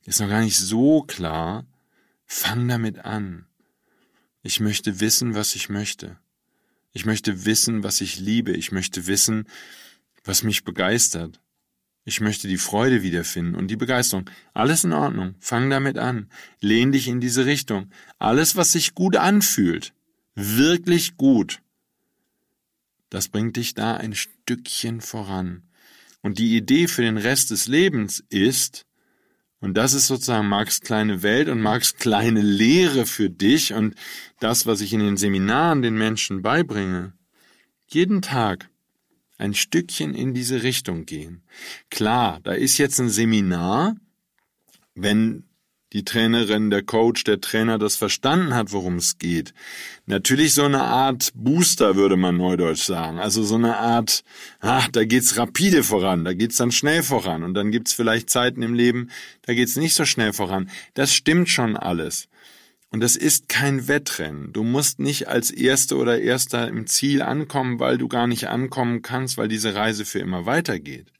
Ist 0.04 0.20
noch 0.20 0.28
gar 0.28 0.42
nicht 0.42 0.58
so 0.58 1.00
klar. 1.00 1.66
Fang 2.26 2.68
damit 2.68 2.98
an. 2.98 3.46
Ich 4.42 4.60
möchte 4.60 5.00
wissen, 5.00 5.34
was 5.34 5.54
ich 5.54 5.70
möchte. 5.70 6.18
Ich 6.92 7.06
möchte 7.06 7.46
wissen, 7.46 7.82
was 7.82 8.02
ich 8.02 8.20
liebe. 8.20 8.52
Ich 8.52 8.70
möchte 8.70 9.06
wissen, 9.06 9.48
was 10.24 10.42
mich 10.42 10.64
begeistert. 10.64 11.40
Ich 12.08 12.22
möchte 12.22 12.48
die 12.48 12.56
Freude 12.56 13.02
wiederfinden 13.02 13.54
und 13.54 13.68
die 13.68 13.76
Begeisterung. 13.76 14.30
Alles 14.54 14.82
in 14.82 14.94
Ordnung. 14.94 15.34
Fang 15.40 15.68
damit 15.68 15.98
an. 15.98 16.30
Lehn 16.58 16.90
dich 16.90 17.06
in 17.06 17.20
diese 17.20 17.44
Richtung. 17.44 17.90
Alles, 18.18 18.56
was 18.56 18.72
sich 18.72 18.94
gut 18.94 19.14
anfühlt, 19.14 19.92
wirklich 20.34 21.18
gut, 21.18 21.60
das 23.10 23.28
bringt 23.28 23.56
dich 23.56 23.74
da 23.74 23.98
ein 23.98 24.14
Stückchen 24.14 25.02
voran. 25.02 25.64
Und 26.22 26.38
die 26.38 26.56
Idee 26.56 26.88
für 26.88 27.02
den 27.02 27.18
Rest 27.18 27.50
des 27.50 27.66
Lebens 27.68 28.24
ist, 28.30 28.86
und 29.60 29.74
das 29.74 29.92
ist 29.92 30.06
sozusagen 30.06 30.48
Marx 30.48 30.80
kleine 30.80 31.22
Welt 31.22 31.50
und 31.50 31.60
Marx 31.60 31.96
kleine 31.96 32.40
Lehre 32.40 33.04
für 33.04 33.28
dich 33.28 33.74
und 33.74 33.94
das, 34.40 34.64
was 34.64 34.80
ich 34.80 34.94
in 34.94 35.00
den 35.00 35.18
Seminaren 35.18 35.82
den 35.82 35.98
Menschen 35.98 36.40
beibringe, 36.40 37.12
jeden 37.86 38.22
Tag 38.22 38.70
ein 39.38 39.54
Stückchen 39.54 40.14
in 40.14 40.34
diese 40.34 40.62
Richtung 40.62 41.06
gehen. 41.06 41.42
Klar, 41.90 42.40
da 42.42 42.52
ist 42.52 42.76
jetzt 42.78 43.00
ein 43.00 43.08
Seminar, 43.08 43.96
wenn 44.94 45.44
die 45.94 46.04
Trainerin, 46.04 46.68
der 46.68 46.82
Coach, 46.82 47.24
der 47.24 47.40
Trainer 47.40 47.78
das 47.78 47.96
verstanden 47.96 48.54
hat, 48.54 48.72
worum 48.72 48.96
es 48.96 49.16
geht. 49.16 49.54
Natürlich 50.04 50.52
so 50.52 50.64
eine 50.64 50.82
Art 50.82 51.30
Booster, 51.34 51.96
würde 51.96 52.16
man 52.16 52.36
neudeutsch 52.36 52.82
sagen. 52.82 53.18
Also 53.18 53.42
so 53.42 53.54
eine 53.54 53.78
Art, 53.78 54.22
ach, 54.60 54.88
da 54.88 55.04
geht's 55.04 55.38
rapide 55.38 55.82
voran, 55.82 56.24
da 56.24 56.34
geht's 56.34 56.56
dann 56.56 56.72
schnell 56.72 57.02
voran 57.02 57.42
und 57.42 57.54
dann 57.54 57.70
gibt's 57.70 57.94
vielleicht 57.94 58.28
Zeiten 58.28 58.60
im 58.60 58.74
Leben, 58.74 59.10
da 59.42 59.54
geht's 59.54 59.76
nicht 59.76 59.94
so 59.94 60.04
schnell 60.04 60.34
voran. 60.34 60.68
Das 60.92 61.14
stimmt 61.14 61.48
schon 61.48 61.76
alles. 61.76 62.28
Und 62.90 63.00
das 63.00 63.16
ist 63.16 63.48
kein 63.48 63.86
Wettrennen. 63.86 64.52
Du 64.52 64.62
musst 64.64 64.98
nicht 64.98 65.28
als 65.28 65.50
Erster 65.50 65.96
oder 65.96 66.20
Erster 66.20 66.68
im 66.68 66.86
Ziel 66.86 67.20
ankommen, 67.20 67.78
weil 67.80 67.98
du 67.98 68.08
gar 68.08 68.26
nicht 68.26 68.48
ankommen 68.48 69.02
kannst, 69.02 69.36
weil 69.36 69.48
diese 69.48 69.74
Reise 69.74 70.04
für 70.04 70.20
immer 70.20 70.46
weitergeht. 70.46 71.12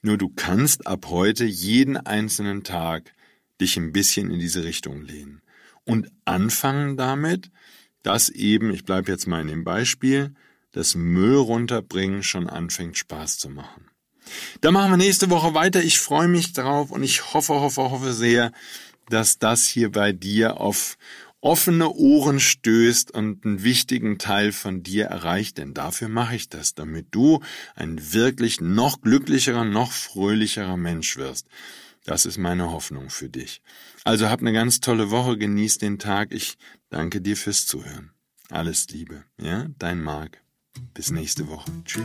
Nur 0.00 0.18
du 0.18 0.28
kannst 0.28 0.86
ab 0.86 1.06
heute 1.08 1.44
jeden 1.44 1.96
einzelnen 1.96 2.64
Tag 2.64 3.12
dich 3.60 3.76
ein 3.76 3.92
bisschen 3.92 4.30
in 4.30 4.40
diese 4.40 4.64
Richtung 4.64 5.02
lehnen. 5.02 5.42
Und 5.84 6.10
anfangen 6.24 6.96
damit, 6.96 7.50
dass 8.02 8.28
eben, 8.28 8.72
ich 8.74 8.84
bleibe 8.84 9.12
jetzt 9.12 9.28
mal 9.28 9.40
in 9.40 9.48
dem 9.48 9.64
Beispiel, 9.64 10.34
das 10.72 10.96
Müll 10.96 11.36
runterbringen 11.36 12.24
schon 12.24 12.48
anfängt 12.48 12.98
Spaß 12.98 13.38
zu 13.38 13.48
machen. 13.48 13.86
Da 14.60 14.70
machen 14.70 14.90
wir 14.90 14.96
nächste 14.96 15.30
Woche 15.30 15.54
weiter. 15.54 15.82
Ich 15.82 15.98
freue 16.00 16.28
mich 16.28 16.52
drauf 16.52 16.90
und 16.90 17.02
ich 17.02 17.34
hoffe, 17.34 17.54
hoffe, 17.54 17.82
hoffe 17.82 18.12
sehr, 18.12 18.52
dass 19.08 19.38
das 19.38 19.66
hier 19.66 19.92
bei 19.92 20.12
dir 20.12 20.60
auf 20.60 20.96
offene 21.40 21.90
Ohren 21.90 22.38
stößt 22.38 23.10
und 23.10 23.44
einen 23.44 23.64
wichtigen 23.64 24.18
Teil 24.18 24.52
von 24.52 24.82
dir 24.82 25.06
erreicht, 25.06 25.58
denn 25.58 25.74
dafür 25.74 26.08
mache 26.08 26.36
ich 26.36 26.48
das, 26.48 26.74
damit 26.74 27.08
du 27.10 27.40
ein 27.74 28.12
wirklich 28.12 28.60
noch 28.60 29.00
glücklicherer, 29.00 29.64
noch 29.64 29.90
fröhlicherer 29.90 30.76
Mensch 30.76 31.16
wirst. 31.16 31.48
Das 32.04 32.26
ist 32.26 32.38
meine 32.38 32.70
Hoffnung 32.70 33.10
für 33.10 33.28
dich. 33.28 33.60
Also 34.04 34.28
hab 34.28 34.40
eine 34.40 34.52
ganz 34.52 34.80
tolle 34.80 35.10
Woche, 35.10 35.36
genieß 35.36 35.78
den 35.78 35.98
Tag. 35.98 36.32
Ich 36.32 36.58
danke 36.90 37.20
dir 37.20 37.36
fürs 37.36 37.66
Zuhören. 37.66 38.12
Alles 38.48 38.88
Liebe, 38.88 39.24
ja? 39.40 39.66
Dein 39.78 40.00
Marc. 40.00 40.42
Bis 40.94 41.10
nächste 41.10 41.48
Woche. 41.48 41.70
Tschüss. 41.84 42.04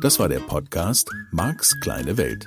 Das 0.00 0.18
war 0.18 0.28
der 0.28 0.40
Podcast 0.40 1.10
Marks 1.32 1.74
kleine 1.80 2.16
Welt. 2.16 2.46